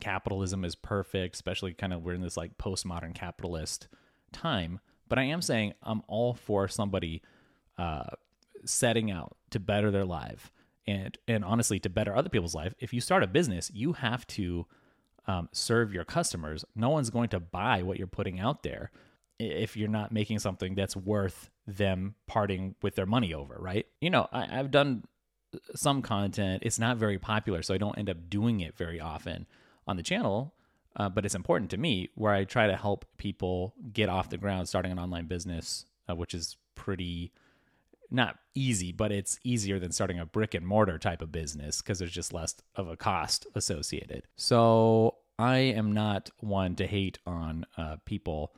capitalism 0.00 0.64
is 0.64 0.74
perfect, 0.74 1.34
especially 1.34 1.72
kind 1.74 1.92
of 1.92 2.02
we're 2.02 2.14
in 2.14 2.22
this 2.22 2.36
like 2.36 2.58
postmodern 2.58 3.14
capitalist 3.14 3.88
time. 4.32 4.80
But 5.08 5.18
I 5.18 5.24
am 5.24 5.42
saying 5.42 5.74
I'm 5.82 6.02
all 6.08 6.34
for 6.34 6.68
somebody 6.68 7.22
uh, 7.78 8.04
setting 8.64 9.10
out 9.10 9.36
to 9.50 9.60
better 9.60 9.90
their 9.90 10.04
life 10.04 10.50
and 10.86 11.16
and 11.28 11.44
honestly 11.44 11.78
to 11.80 11.88
better 11.88 12.16
other 12.16 12.28
people's 12.28 12.54
life. 12.54 12.74
If 12.78 12.92
you 12.92 13.00
start 13.00 13.22
a 13.22 13.26
business, 13.26 13.70
you 13.72 13.94
have 13.94 14.26
to 14.28 14.66
um, 15.26 15.48
serve 15.52 15.92
your 15.92 16.04
customers. 16.04 16.64
No 16.74 16.90
one's 16.90 17.10
going 17.10 17.28
to 17.30 17.40
buy 17.40 17.82
what 17.82 17.98
you're 17.98 18.06
putting 18.06 18.38
out 18.40 18.62
there 18.62 18.90
if 19.38 19.76
you're 19.76 19.88
not 19.88 20.12
making 20.12 20.38
something 20.38 20.74
that's 20.74 20.96
worth 20.96 21.50
them 21.66 22.14
parting 22.26 22.74
with 22.82 22.94
their 22.94 23.06
money 23.06 23.34
over, 23.34 23.56
right? 23.58 23.86
You 24.00 24.10
know, 24.10 24.28
I, 24.32 24.58
I've 24.58 24.70
done 24.70 25.04
some 25.74 26.02
content. 26.02 26.62
It's 26.64 26.78
not 26.78 26.96
very 26.96 27.18
popular, 27.18 27.62
so 27.62 27.74
I 27.74 27.78
don't 27.78 27.98
end 27.98 28.10
up 28.10 28.28
doing 28.28 28.60
it 28.60 28.76
very 28.76 29.00
often 29.00 29.46
on 29.86 29.96
the 29.96 30.02
channel. 30.02 30.54
uh, 30.96 31.08
but 31.08 31.24
it's 31.24 31.34
important 31.34 31.70
to 31.70 31.76
me 31.76 32.10
where 32.14 32.32
I 32.32 32.44
try 32.44 32.66
to 32.66 32.76
help 32.76 33.04
people 33.16 33.74
get 33.92 34.08
off 34.08 34.30
the 34.30 34.38
ground 34.38 34.68
starting 34.68 34.92
an 34.92 34.98
online 34.98 35.26
business, 35.26 35.86
uh, 36.08 36.14
which 36.14 36.34
is 36.34 36.56
pretty 36.74 37.32
not 38.10 38.38
easy, 38.54 38.92
but 38.92 39.10
it's 39.10 39.40
easier 39.42 39.80
than 39.80 39.90
starting 39.90 40.20
a 40.20 40.26
brick 40.26 40.54
and 40.54 40.66
mortar 40.66 40.98
type 40.98 41.20
of 41.20 41.32
business 41.32 41.82
because 41.82 41.98
there's 41.98 42.12
just 42.12 42.32
less 42.32 42.54
of 42.76 42.86
a 42.86 42.96
cost 42.96 43.46
associated. 43.54 44.24
So 44.36 45.16
I 45.38 45.56
am 45.56 45.92
not 45.92 46.30
one 46.38 46.76
to 46.76 46.86
hate 46.86 47.18
on 47.26 47.66
uh, 47.76 47.96
people 48.04 48.54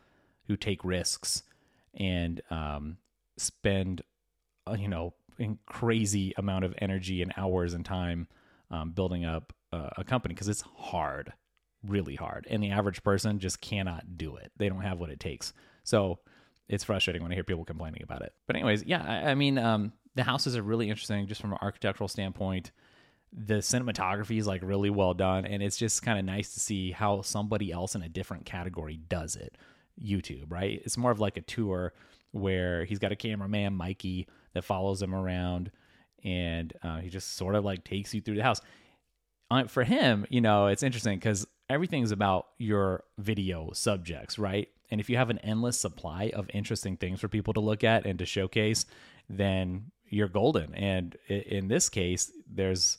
who 0.46 0.56
take 0.56 0.84
risks 0.84 1.42
and 1.94 2.40
um, 2.50 2.98
spend, 3.36 4.02
uh, 4.66 4.76
you 4.78 4.88
know, 4.88 5.14
in 5.38 5.58
crazy 5.66 6.32
amount 6.36 6.64
of 6.64 6.74
energy 6.78 7.22
and 7.22 7.32
hours 7.36 7.74
and 7.74 7.84
time 7.84 8.28
um, 8.70 8.90
building 8.90 9.24
up 9.24 9.52
uh, 9.72 9.90
a 9.96 10.04
company 10.04 10.34
because 10.34 10.48
it's 10.48 10.64
hard, 10.76 11.32
really 11.86 12.14
hard, 12.14 12.46
and 12.50 12.62
the 12.62 12.70
average 12.70 13.02
person 13.02 13.38
just 13.38 13.60
cannot 13.60 14.16
do 14.16 14.36
it. 14.36 14.50
They 14.56 14.68
don't 14.68 14.80
have 14.82 14.98
what 14.98 15.10
it 15.10 15.20
takes. 15.20 15.52
So 15.84 16.18
it's 16.68 16.84
frustrating 16.84 17.22
when 17.22 17.32
I 17.32 17.34
hear 17.34 17.44
people 17.44 17.64
complaining 17.64 18.02
about 18.02 18.22
it. 18.22 18.32
But 18.46 18.56
anyways, 18.56 18.84
yeah, 18.84 19.04
I, 19.06 19.30
I 19.30 19.34
mean, 19.34 19.58
um, 19.58 19.92
the 20.14 20.22
houses 20.22 20.56
are 20.56 20.62
really 20.62 20.88
interesting 20.88 21.26
just 21.26 21.40
from 21.40 21.52
an 21.52 21.58
architectural 21.60 22.08
standpoint. 22.08 22.72
The 23.32 23.56
cinematography 23.56 24.38
is 24.38 24.46
like 24.46 24.62
really 24.62 24.90
well 24.90 25.14
done, 25.14 25.44
and 25.44 25.62
it's 25.62 25.76
just 25.76 26.02
kind 26.02 26.18
of 26.18 26.24
nice 26.24 26.54
to 26.54 26.60
see 26.60 26.90
how 26.90 27.22
somebody 27.22 27.70
else 27.70 27.94
in 27.94 28.02
a 28.02 28.08
different 28.08 28.46
category 28.46 28.96
does 28.96 29.36
it. 29.36 29.56
YouTube, 30.02 30.46
right? 30.50 30.80
It's 30.84 30.96
more 30.96 31.10
of 31.10 31.20
like 31.20 31.36
a 31.36 31.42
tour 31.42 31.92
where 32.32 32.84
he's 32.84 32.98
got 32.98 33.12
a 33.12 33.16
cameraman, 33.16 33.74
Mikey, 33.74 34.28
that 34.52 34.64
follows 34.64 35.02
him 35.02 35.14
around, 35.14 35.70
and 36.24 36.72
uh, 36.82 36.98
he 36.98 37.08
just 37.08 37.36
sort 37.36 37.54
of 37.54 37.64
like 37.64 37.84
takes 37.84 38.14
you 38.14 38.20
through 38.20 38.36
the 38.36 38.42
house. 38.42 38.60
Uh, 39.50 39.64
for 39.64 39.84
him, 39.84 40.26
you 40.28 40.40
know, 40.40 40.66
it's 40.66 40.82
interesting 40.82 41.18
because 41.18 41.46
everything's 41.68 42.10
about 42.10 42.46
your 42.58 43.04
video 43.18 43.70
subjects, 43.72 44.38
right? 44.38 44.68
And 44.90 45.00
if 45.00 45.10
you 45.10 45.16
have 45.16 45.30
an 45.30 45.38
endless 45.38 45.78
supply 45.78 46.30
of 46.34 46.50
interesting 46.52 46.96
things 46.96 47.20
for 47.20 47.28
people 47.28 47.54
to 47.54 47.60
look 47.60 47.84
at 47.84 48.06
and 48.06 48.18
to 48.18 48.26
showcase, 48.26 48.86
then 49.28 49.90
you're 50.08 50.28
golden. 50.28 50.74
And 50.74 51.16
in 51.28 51.68
this 51.68 51.88
case, 51.88 52.30
there's 52.52 52.98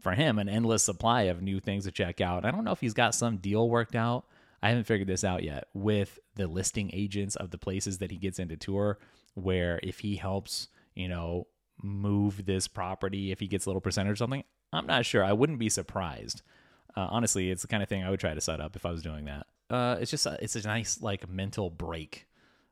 for 0.00 0.12
him 0.12 0.38
an 0.38 0.48
endless 0.48 0.82
supply 0.82 1.22
of 1.22 1.42
new 1.42 1.60
things 1.60 1.84
to 1.84 1.90
check 1.90 2.20
out. 2.20 2.44
I 2.44 2.50
don't 2.50 2.64
know 2.64 2.72
if 2.72 2.80
he's 2.80 2.94
got 2.94 3.14
some 3.14 3.38
deal 3.38 3.68
worked 3.68 3.94
out. 3.94 4.24
I 4.66 4.70
haven't 4.70 4.84
figured 4.84 5.08
this 5.08 5.24
out 5.24 5.42
yet 5.42 5.68
with 5.74 6.18
the 6.34 6.46
listing 6.46 6.90
agents 6.92 7.36
of 7.36 7.50
the 7.50 7.58
places 7.58 7.98
that 7.98 8.10
he 8.10 8.16
gets 8.16 8.38
into 8.38 8.56
tour, 8.56 8.98
where 9.34 9.80
if 9.82 10.00
he 10.00 10.16
helps, 10.16 10.68
you 10.94 11.08
know, 11.08 11.46
move 11.82 12.46
this 12.46 12.68
property, 12.68 13.32
if 13.32 13.40
he 13.40 13.46
gets 13.46 13.66
a 13.66 13.68
little 13.68 13.80
percentage 13.80 14.12
or 14.12 14.16
something, 14.16 14.44
I'm 14.72 14.86
not 14.86 15.06
sure. 15.06 15.22
I 15.24 15.32
wouldn't 15.32 15.58
be 15.58 15.68
surprised. 15.68 16.42
Uh, 16.96 17.06
honestly, 17.10 17.50
it's 17.50 17.62
the 17.62 17.68
kind 17.68 17.82
of 17.82 17.88
thing 17.88 18.02
I 18.02 18.10
would 18.10 18.20
try 18.20 18.34
to 18.34 18.40
set 18.40 18.60
up 18.60 18.76
if 18.76 18.86
I 18.86 18.90
was 18.90 19.02
doing 19.02 19.26
that 19.26 19.46
uh, 19.70 19.96
it's 20.00 20.10
just 20.10 20.26
a, 20.26 20.38
it's 20.40 20.56
a 20.56 20.62
nice 20.62 21.00
like 21.02 21.28
mental 21.28 21.70
break 21.70 22.26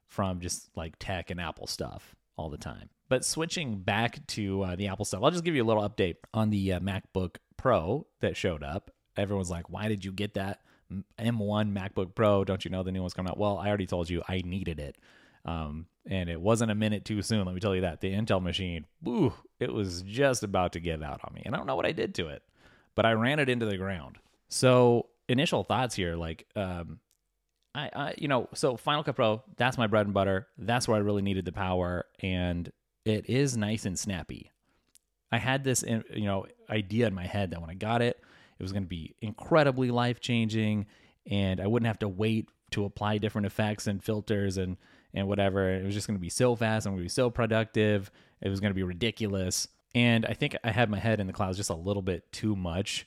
from 0.06 0.40
just 0.40 0.70
like 0.76 0.94
tech 0.98 1.30
and 1.30 1.40
Apple 1.40 1.66
stuff 1.66 2.14
all 2.36 2.50
the 2.50 2.58
time. 2.58 2.88
But 3.08 3.24
switching 3.24 3.80
back 3.80 4.26
to 4.28 4.62
uh, 4.62 4.76
the 4.76 4.88
Apple 4.88 5.04
stuff, 5.04 5.22
I'll 5.22 5.30
just 5.30 5.44
give 5.44 5.54
you 5.54 5.62
a 5.62 5.66
little 5.66 5.88
update 5.88 6.16
on 6.32 6.50
the 6.50 6.74
uh, 6.74 6.80
MacBook 6.80 7.36
Pro 7.56 8.06
that 8.20 8.36
showed 8.36 8.62
up. 8.62 8.90
Everyone's 9.16 9.50
like, 9.50 9.70
"Why 9.70 9.88
did 9.88 10.04
you 10.04 10.12
get 10.12 10.34
that 10.34 10.60
M1 10.92 11.72
MacBook 11.72 12.14
Pro? 12.14 12.44
Don't 12.44 12.64
you 12.64 12.70
know 12.70 12.82
the 12.82 12.92
new 12.92 13.00
one's 13.00 13.14
coming 13.14 13.30
out?" 13.30 13.38
Well, 13.38 13.58
I 13.58 13.68
already 13.68 13.86
told 13.86 14.10
you 14.10 14.22
I 14.28 14.42
needed 14.44 14.78
it, 14.78 14.96
um, 15.44 15.86
and 16.06 16.28
it 16.28 16.40
wasn't 16.40 16.70
a 16.70 16.74
minute 16.74 17.04
too 17.04 17.22
soon. 17.22 17.44
Let 17.44 17.54
me 17.54 17.60
tell 17.60 17.74
you 17.74 17.82
that 17.82 18.00
the 18.00 18.12
Intel 18.12 18.42
machine, 18.42 18.86
ooh, 19.06 19.32
it 19.60 19.72
was 19.72 20.02
just 20.02 20.42
about 20.42 20.72
to 20.72 20.80
give 20.80 21.02
out 21.02 21.20
on 21.24 21.34
me, 21.34 21.42
and 21.44 21.54
I 21.54 21.58
don't 21.58 21.66
know 21.66 21.76
what 21.76 21.86
I 21.86 21.92
did 21.92 22.14
to 22.16 22.28
it, 22.28 22.42
but 22.94 23.06
I 23.06 23.12
ran 23.12 23.38
it 23.38 23.48
into 23.48 23.66
the 23.66 23.76
ground. 23.76 24.18
So 24.48 25.06
initial 25.28 25.64
thoughts 25.64 25.94
here, 25.94 26.16
like, 26.16 26.46
um, 26.54 27.00
I, 27.74 27.90
I, 27.94 28.14
you 28.18 28.28
know, 28.28 28.48
so 28.54 28.76
Final 28.76 29.02
Cut 29.02 29.16
Pro, 29.16 29.42
that's 29.56 29.76
my 29.78 29.86
bread 29.86 30.06
and 30.06 30.14
butter. 30.14 30.46
That's 30.58 30.86
where 30.86 30.96
I 30.96 31.00
really 31.00 31.22
needed 31.22 31.44
the 31.44 31.52
power, 31.52 32.04
and 32.20 32.70
it 33.04 33.28
is 33.28 33.56
nice 33.56 33.84
and 33.84 33.98
snappy. 33.98 34.50
I 35.32 35.38
had 35.38 35.64
this, 35.64 35.82
you 35.82 36.24
know, 36.24 36.46
idea 36.70 37.08
in 37.08 37.14
my 37.14 37.26
head 37.26 37.50
that 37.50 37.60
when 37.60 37.70
I 37.70 37.74
got 37.74 38.02
it, 38.02 38.22
it 38.58 38.62
was 38.62 38.72
going 38.72 38.84
to 38.84 38.88
be 38.88 39.14
incredibly 39.20 39.90
life 39.90 40.20
changing, 40.20 40.86
and 41.30 41.60
I 41.60 41.66
wouldn't 41.66 41.86
have 41.86 41.98
to 42.00 42.08
wait 42.08 42.48
to 42.72 42.84
apply 42.84 43.18
different 43.18 43.46
effects 43.46 43.86
and 43.86 44.02
filters 44.02 44.56
and 44.56 44.76
and 45.12 45.28
whatever. 45.28 45.70
It 45.70 45.84
was 45.84 45.94
just 45.94 46.06
going 46.06 46.16
to 46.18 46.22
be 46.22 46.28
so 46.28 46.56
fast 46.56 46.86
and 46.86 46.92
going 46.92 47.02
to 47.02 47.04
be 47.04 47.08
so 47.08 47.30
productive. 47.30 48.10
It 48.40 48.48
was 48.48 48.60
going 48.60 48.70
to 48.70 48.74
be 48.74 48.82
ridiculous. 48.82 49.68
And 49.94 50.26
I 50.26 50.32
think 50.32 50.56
I 50.64 50.72
had 50.72 50.90
my 50.90 50.98
head 50.98 51.20
in 51.20 51.28
the 51.28 51.32
clouds 51.32 51.56
just 51.56 51.70
a 51.70 51.74
little 51.74 52.02
bit 52.02 52.30
too 52.32 52.56
much 52.56 53.06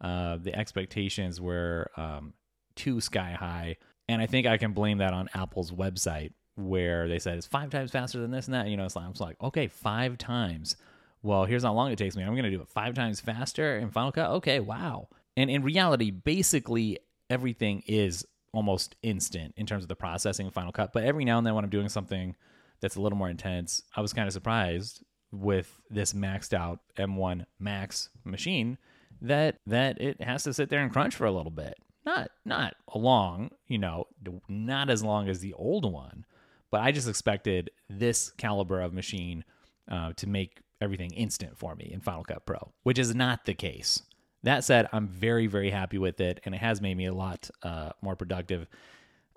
uh, 0.00 0.36
the 0.36 0.56
expectations 0.56 1.40
were 1.40 1.90
um, 1.96 2.32
too 2.76 3.00
sky 3.00 3.32
high. 3.32 3.76
And 4.08 4.22
I 4.22 4.26
think 4.26 4.46
I 4.46 4.56
can 4.56 4.72
blame 4.72 4.98
that 4.98 5.12
on 5.12 5.28
Apple's 5.34 5.70
website 5.70 6.32
where 6.56 7.08
they 7.08 7.18
said 7.18 7.36
it's 7.36 7.46
five 7.46 7.70
times 7.70 7.90
faster 7.90 8.18
than 8.18 8.30
this 8.30 8.46
and 8.46 8.54
that. 8.54 8.68
You 8.68 8.76
know, 8.76 8.88
so 8.88 9.00
I'm 9.00 9.12
like, 9.18 9.36
okay, 9.42 9.66
five 9.66 10.18
times. 10.18 10.76
Well, 11.22 11.44
here's 11.44 11.64
how 11.64 11.72
long 11.74 11.90
it 11.90 11.98
takes 11.98 12.16
me. 12.16 12.22
I'm 12.22 12.32
going 12.32 12.44
to 12.44 12.50
do 12.50 12.60
it 12.60 12.68
five 12.68 12.94
times 12.94 13.20
faster 13.20 13.78
in 13.78 13.90
Final 13.90 14.12
Cut. 14.12 14.30
Okay, 14.30 14.60
wow. 14.60 15.08
And 15.36 15.50
in 15.50 15.62
reality, 15.62 16.10
basically 16.10 16.98
everything 17.30 17.82
is 17.86 18.24
almost 18.52 18.96
instant 19.02 19.54
in 19.56 19.66
terms 19.66 19.84
of 19.84 19.88
the 19.88 19.96
processing 19.96 20.46
of 20.46 20.54
Final 20.54 20.72
Cut. 20.72 20.92
But 20.92 21.04
every 21.04 21.24
now 21.24 21.38
and 21.38 21.46
then 21.46 21.54
when 21.54 21.64
I'm 21.64 21.70
doing 21.70 21.88
something 21.88 22.36
that's 22.80 22.96
a 22.96 23.00
little 23.00 23.18
more 23.18 23.28
intense, 23.28 23.82
I 23.94 24.00
was 24.00 24.12
kind 24.12 24.26
of 24.26 24.32
surprised 24.32 25.02
with 25.30 25.80
this 25.90 26.12
maxed 26.12 26.54
out 26.54 26.80
M1 26.96 27.44
Max 27.58 28.08
machine 28.24 28.78
that 29.20 29.56
that 29.66 30.00
it 30.00 30.22
has 30.22 30.44
to 30.44 30.54
sit 30.54 30.70
there 30.70 30.80
and 30.80 30.92
crunch 30.92 31.14
for 31.14 31.26
a 31.26 31.32
little 31.32 31.50
bit. 31.50 31.76
Not 32.06 32.30
not 32.44 32.74
a 32.88 32.98
long, 32.98 33.50
you 33.66 33.78
know, 33.78 34.06
not 34.48 34.90
as 34.90 35.02
long 35.02 35.28
as 35.28 35.40
the 35.40 35.52
old 35.54 35.90
one, 35.90 36.24
but 36.70 36.80
I 36.80 36.92
just 36.92 37.08
expected 37.08 37.70
this 37.90 38.30
caliber 38.30 38.80
of 38.80 38.94
machine 38.94 39.44
uh, 39.90 40.12
to 40.16 40.26
make 40.26 40.60
everything 40.80 41.10
instant 41.12 41.58
for 41.58 41.74
me 41.74 41.90
in 41.92 42.00
Final 42.00 42.24
Cut 42.24 42.46
Pro, 42.46 42.72
which 42.82 42.98
is 42.98 43.14
not 43.14 43.44
the 43.44 43.54
case. 43.54 44.02
That 44.42 44.64
said, 44.64 44.88
I'm 44.92 45.08
very 45.08 45.46
very 45.46 45.70
happy 45.70 45.98
with 45.98 46.20
it, 46.20 46.40
and 46.44 46.54
it 46.54 46.58
has 46.58 46.80
made 46.80 46.96
me 46.96 47.06
a 47.06 47.14
lot 47.14 47.50
uh, 47.62 47.90
more 48.02 48.16
productive. 48.16 48.66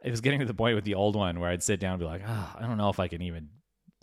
It 0.04 0.12
was 0.12 0.22
getting 0.22 0.40
to 0.40 0.46
the 0.46 0.54
point 0.54 0.76
with 0.76 0.86
the 0.86 0.96
old 0.96 1.16
one 1.16 1.40
where 1.40 1.50
I'd 1.50 1.64
sit 1.64 1.80
down 1.80 1.94
and 1.94 2.00
be 2.00 2.06
like, 2.06 2.24
oh, 2.28 2.56
I 2.58 2.62
don't 2.62 2.78
know 2.78 2.90
if 2.90 3.00
I 3.00 3.08
can 3.08 3.22
even 3.22 3.50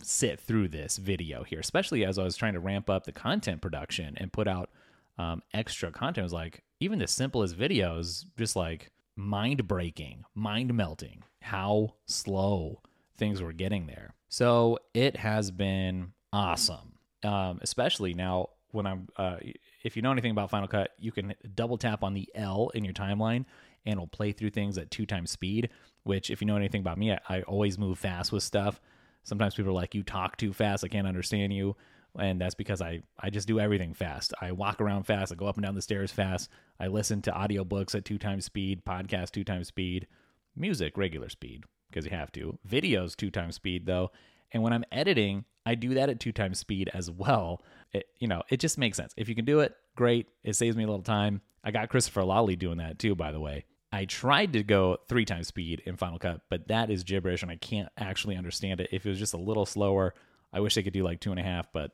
sit 0.01 0.39
through 0.39 0.69
this 0.69 0.97
video 0.97 1.43
here, 1.43 1.59
especially 1.59 2.05
as 2.05 2.17
I 2.17 2.23
was 2.23 2.37
trying 2.37 2.53
to 2.53 2.59
ramp 2.59 2.89
up 2.89 3.03
the 3.03 3.11
content 3.11 3.61
production 3.61 4.15
and 4.17 4.31
put 4.31 4.47
out 4.47 4.69
um, 5.17 5.43
extra 5.53 5.91
content 5.91 6.19
It 6.19 6.23
was 6.23 6.33
like 6.33 6.63
even 6.79 6.99
the 6.99 7.07
simplest 7.07 7.57
videos, 7.57 8.25
just 8.37 8.55
like 8.55 8.91
mind 9.15 9.67
breaking, 9.67 10.23
mind 10.33 10.73
melting, 10.73 11.23
how 11.41 11.95
slow 12.05 12.81
things 13.17 13.41
were 13.41 13.51
getting 13.51 13.87
there. 13.87 14.13
So 14.29 14.79
it 14.93 15.17
has 15.17 15.51
been 15.51 16.13
awesome, 16.31 16.93
um, 17.23 17.59
especially 17.61 18.13
now 18.13 18.49
when 18.71 18.85
I'm. 18.85 19.07
Uh, 19.15 19.37
if 19.83 19.95
you 19.95 20.01
know 20.01 20.11
anything 20.11 20.31
about 20.31 20.49
Final 20.49 20.67
Cut, 20.67 20.91
you 20.99 21.11
can 21.11 21.33
double 21.55 21.77
tap 21.77 22.03
on 22.03 22.13
the 22.13 22.29
L 22.35 22.69
in 22.73 22.83
your 22.83 22.93
timeline 22.93 23.45
and 23.85 23.93
it'll 23.93 24.07
play 24.07 24.31
through 24.31 24.49
things 24.49 24.77
at 24.77 24.91
two 24.91 25.05
times 25.05 25.31
speed. 25.31 25.69
Which, 26.03 26.29
if 26.29 26.41
you 26.41 26.47
know 26.47 26.55
anything 26.55 26.81
about 26.81 26.97
me, 26.97 27.11
I, 27.11 27.19
I 27.29 27.41
always 27.43 27.77
move 27.77 27.99
fast 27.99 28.31
with 28.31 28.43
stuff. 28.43 28.81
Sometimes 29.23 29.55
people 29.55 29.71
are 29.71 29.75
like, 29.75 29.95
"You 29.95 30.03
talk 30.03 30.37
too 30.37 30.53
fast. 30.53 30.83
I 30.83 30.87
can't 30.87 31.07
understand 31.07 31.53
you." 31.53 31.75
and 32.17 32.41
that's 32.41 32.55
because 32.55 32.81
I 32.81 33.01
I 33.19 33.29
just 33.29 33.47
do 33.47 33.59
everything 33.59 33.93
fast. 33.93 34.33
I 34.41 34.51
walk 34.51 34.81
around 34.81 35.03
fast. 35.03 35.31
I 35.31 35.35
go 35.35 35.47
up 35.47 35.57
and 35.57 35.63
down 35.65 35.75
the 35.75 35.81
stairs 35.81 36.11
fast. 36.11 36.49
I 36.79 36.87
listen 36.87 37.21
to 37.23 37.31
audiobooks 37.31 37.95
at 37.95 38.05
two 38.05 38.17
times 38.17 38.45
speed, 38.45 38.83
podcast 38.85 39.31
two 39.31 39.43
times 39.43 39.67
speed, 39.67 40.07
music 40.55 40.97
regular 40.97 41.29
speed 41.29 41.63
because 41.89 42.05
you 42.05 42.11
have 42.11 42.31
to. 42.33 42.57
Videos 42.67 43.15
two 43.15 43.31
times 43.31 43.55
speed 43.55 43.85
though, 43.85 44.11
and 44.51 44.63
when 44.63 44.73
I'm 44.73 44.83
editing, 44.91 45.45
I 45.65 45.75
do 45.75 45.93
that 45.95 46.09
at 46.09 46.19
two 46.19 46.31
times 46.31 46.59
speed 46.59 46.89
as 46.93 47.11
well. 47.11 47.61
It, 47.91 48.07
you 48.19 48.27
know, 48.27 48.43
it 48.49 48.59
just 48.59 48.77
makes 48.77 48.97
sense. 48.97 49.13
If 49.17 49.29
you 49.29 49.35
can 49.35 49.45
do 49.45 49.59
it, 49.59 49.75
great. 49.95 50.27
It 50.43 50.55
saves 50.55 50.75
me 50.75 50.83
a 50.83 50.87
little 50.87 51.03
time. 51.03 51.41
I 51.63 51.71
got 51.71 51.89
Christopher 51.89 52.23
Lawley 52.23 52.55
doing 52.55 52.77
that 52.77 52.99
too, 52.99 53.15
by 53.15 53.31
the 53.31 53.39
way. 53.39 53.65
I 53.91 54.05
tried 54.05 54.53
to 54.53 54.63
go 54.63 54.97
three 55.07 55.25
times 55.25 55.47
speed 55.47 55.81
in 55.85 55.97
Final 55.97 56.19
Cut, 56.19 56.41
but 56.49 56.67
that 56.67 56.91
is 56.91 57.03
gibberish 57.03 57.41
and 57.41 57.51
I 57.51 57.55
can't 57.55 57.89
actually 57.97 58.35
understand 58.35 58.81
it. 58.81 58.89
If 58.91 59.05
it 59.05 59.09
was 59.09 59.19
just 59.19 59.33
a 59.33 59.37
little 59.37 59.65
slower, 59.65 60.13
I 60.53 60.59
wish 60.59 60.75
they 60.75 60.83
could 60.83 60.93
do 60.93 61.03
like 61.03 61.19
two 61.19 61.31
and 61.31 61.39
a 61.39 61.43
half, 61.43 61.71
but 61.73 61.91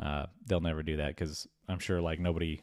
uh, 0.00 0.26
they'll 0.46 0.60
never 0.60 0.82
do 0.82 0.96
that 0.98 1.08
because 1.08 1.46
I'm 1.68 1.78
sure 1.78 2.00
like 2.00 2.20
nobody 2.20 2.62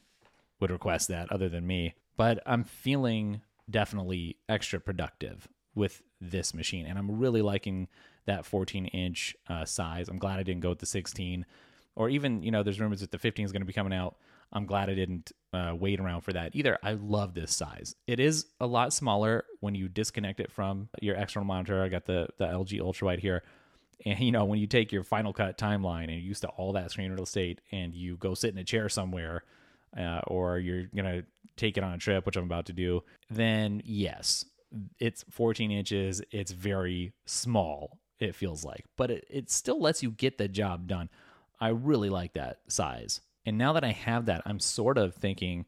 would 0.60 0.72
request 0.72 1.10
that 1.10 1.32
other 1.32 1.50
than 1.50 1.68
me. 1.68 1.96
But 2.18 2.42
I'm 2.46 2.64
feeling 2.64 3.42
definitely 3.70 4.38
extra 4.48 4.80
productive 4.80 5.48
with 5.76 6.02
this 6.20 6.54
machine, 6.54 6.86
and 6.86 6.98
I'm 6.98 7.20
really 7.20 7.42
liking 7.42 7.88
that 8.30 8.46
14 8.46 8.86
inch 8.88 9.36
uh, 9.48 9.66
size. 9.66 10.08
I'm 10.08 10.18
glad 10.18 10.40
I 10.40 10.44
didn't 10.44 10.62
go 10.62 10.70
with 10.70 10.80
the 10.80 10.86
16, 10.86 11.46
or 11.96 12.10
even 12.10 12.42
you 12.42 12.52
know, 12.52 12.64
there's 12.64 12.80
rumors 12.80 13.02
that 13.02 13.12
the 13.12 13.20
15 13.20 13.46
is 13.46 13.52
going 13.52 13.62
to 13.62 13.66
be 13.66 13.74
coming 13.74 13.94
out. 13.94 14.18
I'm 14.52 14.66
glad 14.66 14.90
I 14.90 14.96
didn't 14.96 15.32
uh, 15.54 15.76
wait 15.78 16.00
around 16.00 16.22
for 16.22 16.34
that 16.34 16.56
either. 16.56 16.78
I 16.82 16.94
love 16.94 17.34
this 17.34 17.56
size. 17.56 17.96
It 18.08 18.20
is 18.20 18.48
a 18.60 18.66
lot 18.66 18.94
smaller 18.94 19.46
when 19.60 19.76
you 19.76 19.88
disconnect 19.88 20.40
it 20.40 20.52
from 20.52 20.90
your 21.02 21.16
external 21.16 21.46
monitor. 21.46 21.84
I 21.84 21.90
got 21.90 22.06
the 22.06 22.30
the 22.38 22.46
LG 22.46 22.80
Ultrawide 22.80 23.20
here. 23.20 23.44
And 24.06 24.20
you 24.20 24.32
know, 24.32 24.46
when 24.46 24.60
you 24.60 24.68
take 24.68 24.92
your 24.92 25.04
Final 25.04 25.34
Cut 25.34 25.58
timeline 25.58 26.06
and 26.06 26.14
you're 26.14 26.22
used 26.22 26.42
to 26.42 26.48
all 26.50 26.74
that 26.74 26.92
screen 26.92 27.12
real 27.12 27.24
estate 27.24 27.62
and 27.72 27.94
you 27.94 28.18
go 28.18 28.34
sit 28.34 28.52
in 28.52 28.58
a 28.58 28.64
chair 28.64 28.90
somewhere 28.90 29.44
uh, 29.98 30.22
or 30.28 30.58
you're 30.58 30.86
gonna 30.96 31.24
take 31.58 31.78
it 31.78 31.84
on 31.84 31.94
a 31.94 31.98
trip, 31.98 32.26
which 32.26 32.38
I'm 32.38 32.46
about 32.46 32.66
to 32.68 32.74
do, 32.74 33.04
then 33.30 33.82
yes, 33.84 34.46
it's 35.00 35.26
14 35.30 35.72
inches. 35.72 36.22
It's 36.32 36.52
very 36.52 37.14
small. 37.26 37.99
It 38.20 38.36
feels 38.36 38.66
like, 38.66 38.86
but 38.98 39.12
it, 39.12 39.26
it 39.30 39.50
still 39.50 39.80
lets 39.80 40.04
you 40.04 40.12
get 40.12 40.38
the 40.38 40.48
job 40.48 40.88
done. 40.88 41.10
I 41.60 41.70
really 41.70 42.10
like 42.10 42.34
that 42.34 42.60
size. 42.68 43.22
And 43.46 43.58
now 43.58 43.74
that 43.74 43.84
I 43.84 43.92
have 43.92 44.26
that, 44.26 44.42
I'm 44.46 44.60
sort 44.60 44.98
of 44.98 45.16
thinking 45.16 45.66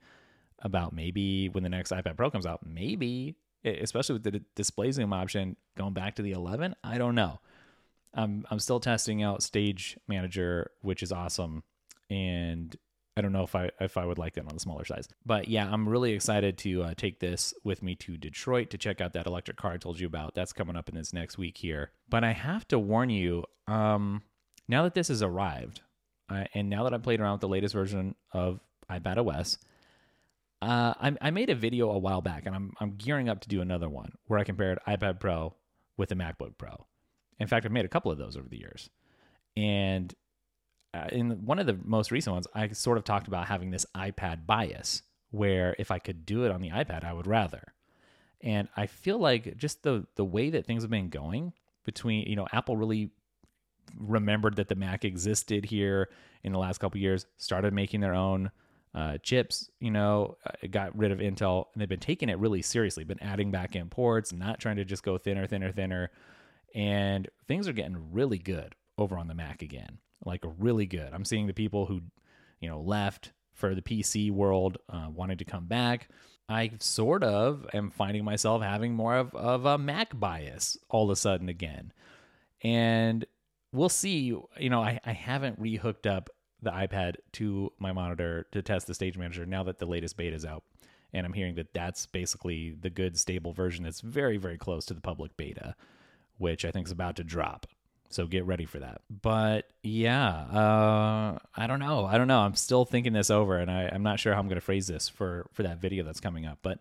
about 0.60 0.94
maybe 0.94 1.50
when 1.50 1.64
the 1.64 1.70
next 1.70 1.92
iPad 1.92 2.18
Pro 2.18 2.30
comes 2.30 2.46
out, 2.46 2.66
maybe, 2.66 3.36
especially 3.64 4.14
with 4.14 4.24
the 4.24 4.42
display 4.56 4.92
zoom 4.92 5.14
option, 5.14 5.56
going 5.78 5.94
back 5.94 6.16
to 6.16 6.22
the 6.22 6.32
11. 6.32 6.76
I 6.84 6.98
don't 6.98 7.16
know. 7.16 7.40
I'm 8.14 8.46
I'm 8.52 8.60
still 8.60 8.80
testing 8.80 9.24
out 9.24 9.42
Stage 9.42 9.98
Manager, 10.08 10.72
which 10.82 11.02
is 11.02 11.12
awesome, 11.12 11.64
and 12.10 12.76
I 13.18 13.22
don't 13.22 13.34
know 13.34 13.44
if 13.44 13.56
I 13.56 13.70
if 13.82 13.98
I 13.98 14.06
would 14.06 14.18
like 14.18 14.36
that 14.36 14.46
on 14.46 14.54
the 14.54 14.60
smaller 14.60 14.86
size. 14.86 15.08
But 15.26 15.50
yeah, 15.50 15.70
I'm 15.70 15.88
really 15.88 16.14
excited 16.14 16.58
to 16.60 16.84
uh, 16.84 16.94
take 16.96 17.20
this 17.20 17.54
with 17.64 17.84
me 17.84 17.96
to 17.96 18.18
Detroit 18.18 18.70
to 18.70 18.78
check 18.78 19.02
out 19.02 19.14
that 19.14 19.26
electric 19.26 19.58
car 19.58 19.74
I 19.74 19.78
told 19.78 20.00
you 20.00 20.08
about. 20.08 20.34
That's 20.34 20.54
coming 20.54 20.78
up 20.78 20.88
in 20.88 20.96
this 20.96 21.12
next 21.12 21.38
week 21.38 21.58
here. 21.58 21.92
But 22.10 22.24
I 22.24 22.32
have 22.32 22.68
to 22.70 22.80
warn 22.80 23.10
you, 23.10 23.44
um, 23.68 24.22
now 24.68 24.84
that 24.84 24.94
this 24.94 25.10
has 25.10 25.22
arrived, 25.22 25.82
uh, 26.30 26.46
and 26.54 26.70
now 26.70 26.84
that 26.84 26.94
I've 26.94 27.04
played 27.04 27.20
around 27.20 27.34
with 27.34 27.42
the 27.42 27.50
latest 27.50 27.74
version 27.74 28.16
of 28.32 28.62
iPad 28.90 29.18
OS, 29.18 29.58
uh, 30.62 30.94
I, 31.00 31.18
I 31.20 31.32
made 31.32 31.50
a 31.50 31.56
video 31.56 31.92
a 31.92 31.98
while 31.98 32.22
back, 32.22 32.46
and 32.46 32.56
I'm 32.56 32.74
I'm 32.80 32.92
gearing 32.92 33.28
up 33.28 33.42
to 33.42 33.50
do 33.50 33.62
another 33.62 33.90
one 33.90 34.14
where 34.28 34.40
I 34.40 34.46
compared 34.46 34.80
iPad 34.88 35.20
Pro 35.20 35.56
with 35.98 36.10
the 36.10 36.16
MacBook 36.16 36.58
Pro. 36.58 36.86
In 37.40 37.48
fact, 37.48 37.66
I've 37.66 37.72
made 37.72 37.86
a 37.86 37.90
couple 37.90 38.12
of 38.12 38.18
those 38.18 38.38
over 38.38 38.48
the 38.48 38.60
years, 38.60 38.90
and 39.58 40.14
uh, 40.94 41.08
in 41.12 41.46
one 41.46 41.60
of 41.60 41.66
the 41.66 41.78
most 41.84 42.12
recent 42.12 42.34
ones, 42.34 42.48
I 42.54 42.70
sort 42.70 42.98
of 42.98 43.04
talked 43.04 43.28
about 43.28 43.48
having 43.48 43.72
this 43.72 43.86
iPad 43.96 44.46
bias, 44.46 45.04
where 45.30 45.76
if 45.80 45.92
I 45.92 46.00
could 46.00 46.26
do 46.26 46.44
it 46.46 46.52
on 46.52 46.62
the 46.62 46.70
iPad, 46.70 47.04
I 47.04 47.14
would 47.14 47.28
rather. 47.28 47.74
And 48.42 48.68
I 48.76 48.88
feel 48.88 49.18
like 49.18 49.58
just 49.58 49.84
the 49.84 50.06
the 50.16 50.26
way 50.26 50.50
that 50.50 50.66
things 50.66 50.84
have 50.84 50.90
been 50.90 51.10
going 51.10 51.54
between, 51.86 52.28
you 52.28 52.36
know, 52.36 52.48
Apple 52.52 52.76
really 52.76 53.12
remembered 53.98 54.56
that 54.56 54.68
the 54.68 54.76
Mac 54.76 55.06
existed 55.06 55.66
here 55.66 56.10
in 56.44 56.52
the 56.52 56.60
last 56.60 56.80
couple 56.80 57.00
years, 57.00 57.26
started 57.38 57.74
making 57.74 58.02
their 58.02 58.14
own 58.14 58.52
uh, 58.94 59.18
chips, 59.20 59.70
you 59.80 59.92
know, 59.92 60.38
uh, 60.46 60.68
got 60.70 60.98
rid 60.98 61.12
of 61.12 61.20
Intel, 61.20 61.66
and 61.74 61.82
they've 61.82 61.90
been 61.90 62.00
taking 62.00 62.30
it 62.30 62.38
really 62.40 62.62
seriously, 62.62 63.04
been 63.04 63.22
adding 63.22 63.52
back 63.52 63.76
in 63.76 63.90
ports, 63.90 64.34
not 64.34 64.60
trying 64.60 64.76
to 64.76 64.86
just 64.86 65.04
go 65.04 65.18
thinner, 65.18 65.48
thinner, 65.48 65.72
thinner. 65.72 66.12
And 66.74 67.30
things 67.48 67.68
are 67.68 67.74
getting 67.74 68.12
really 68.12 68.38
good 68.38 68.76
over 68.98 69.18
on 69.18 69.28
the 69.28 69.34
Mac 69.34 69.62
again, 69.62 70.00
like 70.26 70.44
really 70.60 70.86
good. 70.86 71.14
I'm 71.14 71.26
seeing 71.26 71.48
the 71.48 71.54
people 71.54 71.86
who, 71.86 72.02
you 72.60 72.70
know, 72.70 72.82
left 72.82 73.32
for 73.54 73.76
the 73.76 73.82
PC 73.82 74.32
world 74.32 74.78
uh, 74.90 75.08
wanted 75.14 75.40
to 75.40 75.46
come 75.46 75.66
back. 75.66 76.10
I 76.50 76.72
sort 76.80 77.24
of 77.24 77.66
am 77.74 77.92
finding 77.92 78.26
myself 78.26 78.62
having 78.62 78.94
more 78.94 79.16
of, 79.16 79.34
of 79.36 79.66
a 79.66 79.78
Mac 79.78 80.20
bias 80.20 80.78
all 80.90 81.06
of 81.06 81.12
a 81.12 81.16
sudden 81.16 81.48
again. 81.48 81.94
And 82.64 83.26
we'll 83.72 83.90
see. 83.90 84.36
You 84.60 84.70
know, 84.70 84.82
I, 84.82 85.00
I 85.06 85.14
haven't 85.14 85.62
rehooked 85.62 86.06
up 86.06 86.30
the 86.62 86.72
iPad 86.72 87.16
to 87.34 87.72
my 87.80 87.92
monitor 87.92 88.46
to 88.52 88.62
test 88.62 88.88
the 88.88 88.94
stage 88.94 89.18
manager 89.18 89.46
now 89.46 89.64
that 89.64 89.80
the 89.80 89.86
latest 89.86 90.18
beta 90.18 90.36
is 90.36 90.46
out. 90.46 90.64
And 91.14 91.26
I'm 91.26 91.34
hearing 91.34 91.56
that 91.56 91.74
that's 91.74 92.06
basically 92.06 92.76
the 92.80 92.90
good, 92.90 93.18
stable 93.18 93.54
version 93.54 93.84
that's 93.84 94.02
very, 94.02 94.38
very 94.38 94.58
close 94.58 94.86
to 94.86 94.94
the 94.94 95.02
public 95.02 95.36
beta, 95.36 95.76
which 96.38 96.64
I 96.64 96.72
think 96.72 96.88
is 96.88 96.92
about 96.92 97.16
to 97.18 97.24
drop. 97.24 97.68
So 98.14 98.28
get 98.28 98.46
ready 98.46 98.66
for 98.66 98.80
that. 98.80 99.02
But 99.10 99.70
yeah, 99.84 100.30
uh, 100.30 101.40
I 101.56 101.68
don't 101.68 101.80
know. 101.80 102.06
I 102.06 102.18
don't 102.18 102.28
know. 102.28 102.40
I'm 102.40 102.56
still 102.56 102.86
thinking 102.86 103.14
this 103.14 103.30
over, 103.30 103.58
and 103.58 103.72
I, 103.72 103.90
I'm 103.92 104.04
not 104.04 104.20
sure 104.20 104.34
how 104.34 104.40
I'm 104.40 104.48
going 104.48 104.56
to 104.56 104.62
phrase 104.62 104.88
this 104.88 105.10
for 105.10 105.48
for 105.54 105.64
that 105.64 105.80
video 105.80 106.04
that's 106.04 106.20
coming 106.20 106.46
up. 106.46 106.60
But 106.62 106.80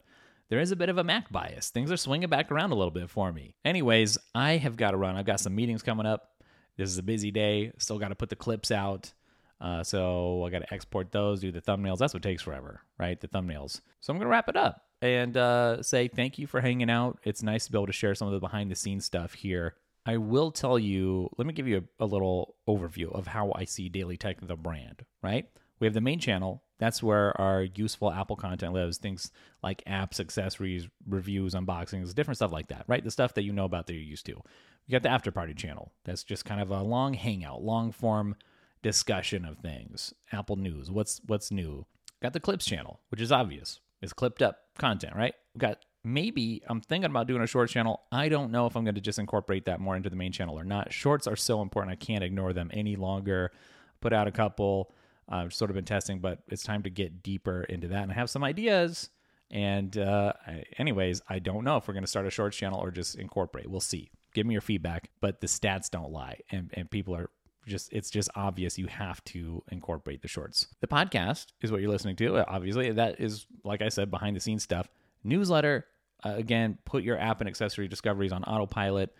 there 0.48 0.60
is 0.60 0.72
a 0.72 0.76
bit 0.76 0.88
of 0.88 0.98
a 0.98 1.04
Mac 1.04 1.30
bias. 1.30 1.70
Things 1.70 1.92
are 1.92 1.96
swinging 1.96 2.28
back 2.28 2.50
around 2.50 2.72
a 2.72 2.74
little 2.74 2.90
bit 2.90 3.08
for 3.08 3.32
me. 3.32 3.54
Anyways, 3.64 4.18
I 4.34 4.56
have 4.56 4.76
got 4.76 4.90
to 4.90 4.96
run. 4.96 5.16
I've 5.16 5.26
got 5.26 5.40
some 5.40 5.54
meetings 5.54 5.82
coming 5.82 6.06
up. 6.06 6.42
This 6.76 6.90
is 6.90 6.98
a 6.98 7.02
busy 7.02 7.30
day. 7.30 7.72
Still 7.78 7.98
got 7.98 8.08
to 8.08 8.14
put 8.14 8.30
the 8.30 8.36
clips 8.36 8.70
out. 8.70 9.12
Uh, 9.60 9.84
so 9.84 10.44
I 10.44 10.50
got 10.50 10.60
to 10.60 10.74
export 10.74 11.12
those, 11.12 11.40
do 11.40 11.52
the 11.52 11.60
thumbnails. 11.60 11.98
That's 11.98 12.14
what 12.14 12.22
takes 12.22 12.42
forever, 12.42 12.80
right? 12.98 13.20
The 13.20 13.28
thumbnails. 13.28 13.80
So 14.00 14.12
I'm 14.12 14.16
going 14.16 14.26
to 14.26 14.30
wrap 14.30 14.48
it 14.48 14.56
up 14.56 14.86
and 15.02 15.36
uh, 15.36 15.82
say 15.82 16.08
thank 16.08 16.38
you 16.38 16.46
for 16.46 16.60
hanging 16.60 16.90
out. 16.90 17.18
It's 17.24 17.42
nice 17.42 17.66
to 17.66 17.72
be 17.72 17.78
able 17.78 17.86
to 17.86 17.92
share 17.92 18.14
some 18.14 18.26
of 18.26 18.32
the 18.32 18.40
behind 18.40 18.70
the 18.70 18.74
scenes 18.74 19.04
stuff 19.04 19.34
here. 19.34 19.74
I 20.06 20.16
will 20.16 20.50
tell 20.50 20.78
you, 20.78 21.28
let 21.36 21.46
me 21.46 21.52
give 21.52 21.68
you 21.68 21.86
a, 22.00 22.04
a 22.04 22.06
little 22.06 22.56
overview 22.68 23.12
of 23.12 23.26
how 23.26 23.52
I 23.54 23.64
see 23.64 23.88
Daily 23.88 24.16
Tech, 24.16 24.38
the 24.40 24.56
brand, 24.56 25.04
right? 25.22 25.46
We 25.78 25.86
have 25.86 25.94
the 25.94 26.00
main 26.00 26.18
channel. 26.18 26.62
That's 26.78 27.02
where 27.02 27.38
our 27.40 27.62
useful 27.62 28.10
Apple 28.10 28.36
content 28.36 28.72
lives. 28.72 28.98
Things 28.98 29.30
like 29.62 29.82
apps, 29.86 30.20
accessories, 30.20 30.88
reviews, 31.06 31.54
unboxings, 31.54 32.14
different 32.14 32.38
stuff 32.38 32.52
like 32.52 32.68
that, 32.68 32.84
right? 32.86 33.04
The 33.04 33.10
stuff 33.10 33.34
that 33.34 33.44
you 33.44 33.52
know 33.52 33.64
about 33.64 33.86
that 33.86 33.94
you're 33.94 34.02
used 34.02 34.26
to. 34.26 34.34
We 34.34 34.92
got 34.92 35.02
the 35.02 35.10
after 35.10 35.30
party 35.30 35.54
channel. 35.54 35.92
That's 36.04 36.24
just 36.24 36.44
kind 36.44 36.60
of 36.60 36.70
a 36.70 36.82
long 36.82 37.14
hangout, 37.14 37.62
long 37.62 37.92
form 37.92 38.36
discussion 38.82 39.44
of 39.44 39.58
things. 39.58 40.14
Apple 40.32 40.56
News, 40.56 40.90
what's 40.90 41.20
what's 41.26 41.50
new? 41.50 41.86
Got 42.22 42.32
the 42.32 42.40
clips 42.40 42.64
channel, 42.64 43.00
which 43.10 43.20
is 43.20 43.32
obvious. 43.32 43.80
It's 44.02 44.12
clipped 44.12 44.42
up 44.42 44.58
content, 44.78 45.14
right? 45.14 45.34
We've 45.54 45.60
got 45.60 45.84
maybe 46.04 46.62
I'm 46.66 46.80
thinking 46.80 47.10
about 47.10 47.26
doing 47.26 47.42
a 47.42 47.46
short 47.46 47.70
channel. 47.70 48.02
I 48.10 48.28
don't 48.28 48.50
know 48.50 48.66
if 48.66 48.76
I'm 48.76 48.84
going 48.84 48.94
to 48.94 49.00
just 49.00 49.18
incorporate 49.18 49.66
that 49.66 49.80
more 49.80 49.96
into 49.96 50.10
the 50.10 50.16
main 50.16 50.32
channel 50.32 50.58
or 50.58 50.64
not. 50.64 50.92
Shorts 50.92 51.26
are 51.26 51.36
so 51.36 51.62
important. 51.62 51.92
I 51.92 51.96
can't 51.96 52.24
ignore 52.24 52.52
them 52.52 52.70
any 52.72 52.96
longer. 52.96 53.52
Put 54.00 54.12
out 54.12 54.26
a 54.26 54.32
couple. 54.32 54.92
I've 55.28 55.54
sort 55.54 55.70
of 55.70 55.74
been 55.74 55.84
testing, 55.84 56.18
but 56.18 56.40
it's 56.48 56.62
time 56.62 56.82
to 56.82 56.90
get 56.90 57.22
deeper 57.22 57.62
into 57.64 57.88
that 57.88 58.02
and 58.02 58.10
I 58.10 58.14
have 58.14 58.30
some 58.30 58.42
ideas. 58.42 59.10
And 59.50 59.96
uh, 59.98 60.32
anyways, 60.78 61.22
I 61.28 61.38
don't 61.40 61.64
know 61.64 61.76
if 61.76 61.88
we're 61.88 61.94
going 61.94 62.04
to 62.04 62.10
start 62.10 62.26
a 62.26 62.30
shorts 62.30 62.56
channel 62.56 62.80
or 62.80 62.90
just 62.90 63.16
incorporate. 63.16 63.68
We'll 63.68 63.80
see. 63.80 64.10
Give 64.32 64.46
me 64.46 64.54
your 64.54 64.60
feedback, 64.60 65.10
but 65.20 65.40
the 65.40 65.48
stats 65.48 65.90
don't 65.90 66.12
lie, 66.12 66.38
and 66.52 66.70
and 66.74 66.88
people 66.88 67.16
are 67.16 67.30
just 67.66 67.92
it's 67.92 68.10
just 68.10 68.30
obvious 68.36 68.78
you 68.78 68.86
have 68.86 69.24
to 69.24 69.62
incorporate 69.72 70.22
the 70.22 70.28
shorts. 70.28 70.68
The 70.80 70.86
podcast 70.86 71.46
is 71.62 71.72
what 71.72 71.80
you're 71.80 71.90
listening 71.90 72.14
to. 72.16 72.48
Obviously, 72.48 72.92
that 72.92 73.20
is 73.20 73.46
like 73.64 73.82
I 73.82 73.88
said, 73.88 74.08
behind 74.08 74.36
the 74.36 74.40
scenes 74.40 74.62
stuff. 74.62 74.88
Newsletter 75.24 75.86
uh, 76.24 76.34
again, 76.36 76.78
put 76.84 77.02
your 77.02 77.18
app 77.18 77.40
and 77.40 77.48
accessory 77.48 77.88
discoveries 77.88 78.32
on 78.32 78.44
autopilot. 78.44 79.14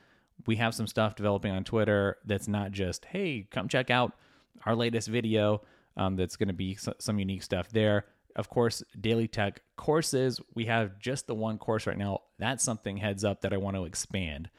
We 0.47 0.57
have 0.57 0.75
some 0.75 0.87
stuff 0.87 1.17
developing 1.17 1.53
on 1.53 1.65
Twitter 1.65 2.19
that's 2.25 2.49
not 2.49 2.73
just 2.73 3.05
hey, 3.07 3.47
come 3.51 3.69
check 3.69 3.91
out 3.91 4.13
our 4.67 4.75
latest 4.75 5.09
video. 5.09 5.63
Um, 5.97 6.17
that's 6.17 6.37
going 6.37 6.49
to 6.49 6.55
be 6.55 6.79
some 6.99 7.19
unique 7.19 7.43
stuff 7.43 7.71
there. 7.71 8.07
Of 8.37 8.49
course, 8.49 8.83
daily 8.99 9.27
tech 9.27 9.61
courses. 9.77 10.41
We 10.55 10.67
have 10.67 10.99
just 10.99 11.27
the 11.27 11.35
one 11.35 11.59
course 11.59 11.87
right 11.87 11.99
now. 11.99 12.21
That's 12.39 12.63
something 12.63 12.97
heads 12.97 13.25
up 13.25 13.41
that 13.41 13.53
I 13.53 13.57
want 13.57 13.77
to 13.77 13.85
expand 13.85 14.51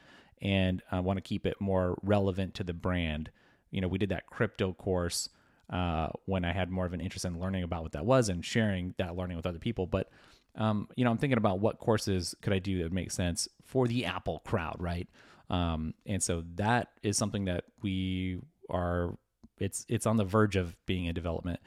and 0.42 0.82
I 0.90 1.00
want 1.00 1.16
to 1.16 1.22
keep 1.22 1.46
it 1.46 1.60
more 1.60 1.98
relevant 2.02 2.54
to 2.54 2.64
the 2.64 2.74
brand 2.74 3.30
you 3.72 3.80
know, 3.80 3.88
we 3.88 3.98
did 3.98 4.10
that 4.10 4.26
crypto 4.26 4.72
course 4.74 5.28
uh, 5.70 6.08
when 6.26 6.44
I 6.44 6.52
had 6.52 6.70
more 6.70 6.86
of 6.86 6.92
an 6.92 7.00
interest 7.00 7.24
in 7.24 7.40
learning 7.40 7.64
about 7.64 7.82
what 7.82 7.92
that 7.92 8.04
was 8.04 8.28
and 8.28 8.44
sharing 8.44 8.94
that 8.98 9.16
learning 9.16 9.36
with 9.36 9.46
other 9.46 9.58
people. 9.58 9.86
But 9.86 10.10
um, 10.56 10.88
you 10.96 11.04
know, 11.04 11.10
I'm 11.10 11.18
thinking 11.18 11.38
about 11.38 11.60
what 11.60 11.78
courses 11.78 12.34
could 12.42 12.52
I 12.52 12.58
do 12.58 12.82
that 12.82 12.92
make 12.92 13.10
sense 13.10 13.48
for 13.64 13.88
the 13.88 14.04
Apple 14.04 14.40
crowd, 14.40 14.76
right? 14.78 15.08
Um, 15.48 15.94
and 16.06 16.22
so 16.22 16.44
that 16.56 16.88
is 17.02 17.16
something 17.16 17.46
that 17.46 17.64
we 17.82 18.40
are. 18.68 19.16
It's 19.58 19.86
it's 19.88 20.06
on 20.06 20.16
the 20.16 20.24
verge 20.24 20.56
of 20.56 20.74
being 20.86 21.06
in 21.06 21.14
development, 21.14 21.60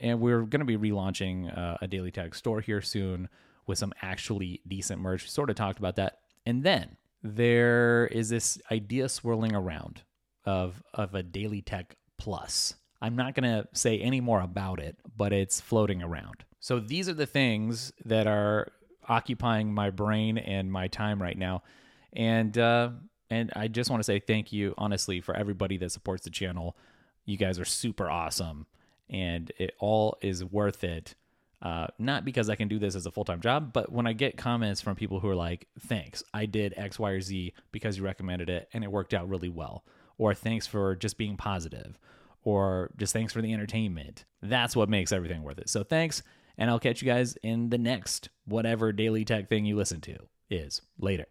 and 0.00 0.20
we're 0.20 0.42
going 0.42 0.66
to 0.66 0.78
be 0.78 0.78
relaunching 0.78 1.56
uh, 1.56 1.76
a 1.80 1.86
Daily 1.86 2.10
Tech 2.10 2.34
store 2.34 2.60
here 2.60 2.80
soon 2.80 3.28
with 3.66 3.78
some 3.78 3.92
actually 4.02 4.60
decent 4.66 5.00
merch. 5.00 5.22
We 5.24 5.28
sort 5.28 5.50
of 5.50 5.56
talked 5.56 5.78
about 5.78 5.96
that, 5.96 6.20
and 6.46 6.62
then 6.62 6.96
there 7.22 8.06
is 8.06 8.28
this 8.28 8.58
idea 8.70 9.08
swirling 9.08 9.54
around 9.54 10.02
of 10.44 10.82
of 10.92 11.14
a 11.14 11.22
daily 11.22 11.62
tech 11.62 11.96
plus. 12.18 12.74
I'm 13.00 13.16
not 13.16 13.34
going 13.34 13.44
to 13.44 13.68
say 13.72 13.98
any 13.98 14.20
more 14.20 14.40
about 14.40 14.80
it, 14.80 14.96
but 15.16 15.32
it's 15.32 15.60
floating 15.60 16.02
around. 16.02 16.44
So 16.64 16.80
these 16.80 17.10
are 17.10 17.12
the 17.14 17.26
things 17.26 17.92
that 18.06 18.26
are 18.26 18.72
occupying 19.06 19.74
my 19.74 19.90
brain 19.90 20.38
and 20.38 20.72
my 20.72 20.88
time 20.88 21.20
right 21.20 21.36
now. 21.36 21.62
And 22.14 22.56
uh, 22.56 22.88
and 23.28 23.52
I 23.54 23.68
just 23.68 23.90
want 23.90 24.00
to 24.00 24.04
say 24.04 24.18
thank 24.18 24.50
you 24.50 24.72
honestly 24.78 25.20
for 25.20 25.36
everybody 25.36 25.76
that 25.76 25.92
supports 25.92 26.24
the 26.24 26.30
channel. 26.30 26.74
You 27.26 27.36
guys 27.36 27.58
are 27.58 27.66
super 27.66 28.08
awesome 28.08 28.64
and 29.10 29.52
it 29.58 29.74
all 29.78 30.16
is 30.22 30.42
worth 30.42 30.84
it. 30.84 31.14
Uh, 31.60 31.88
not 31.98 32.24
because 32.24 32.48
I 32.48 32.54
can 32.54 32.68
do 32.68 32.78
this 32.78 32.94
as 32.94 33.04
a 33.04 33.10
full 33.10 33.26
time 33.26 33.42
job, 33.42 33.74
but 33.74 33.92
when 33.92 34.06
I 34.06 34.14
get 34.14 34.38
comments 34.38 34.80
from 34.80 34.96
people 34.96 35.20
who 35.20 35.28
are 35.28 35.36
like, 35.36 35.66
thanks, 35.80 36.24
I 36.32 36.46
did 36.46 36.72
X, 36.78 36.98
Y, 36.98 37.10
or 37.10 37.20
Z 37.20 37.52
because 37.72 37.98
you 37.98 38.04
recommended 38.04 38.48
it 38.48 38.70
and 38.72 38.82
it 38.82 38.90
worked 38.90 39.12
out 39.12 39.28
really 39.28 39.50
well 39.50 39.84
or 40.16 40.32
thanks 40.32 40.66
for 40.66 40.96
just 40.96 41.18
being 41.18 41.36
positive, 41.36 41.98
or 42.42 42.90
just 42.96 43.12
thanks 43.12 43.34
for 43.34 43.42
the 43.42 43.52
entertainment. 43.52 44.24
That's 44.40 44.74
what 44.74 44.88
makes 44.88 45.12
everything 45.12 45.42
worth 45.42 45.58
it. 45.58 45.68
So 45.68 45.84
thanks, 45.84 46.22
and 46.58 46.70
I'll 46.70 46.78
catch 46.78 47.02
you 47.02 47.06
guys 47.06 47.36
in 47.42 47.70
the 47.70 47.78
next 47.78 48.28
whatever 48.44 48.92
daily 48.92 49.24
tech 49.24 49.48
thing 49.48 49.64
you 49.64 49.76
listen 49.76 50.00
to 50.02 50.16
is. 50.50 50.82
Later. 50.98 51.26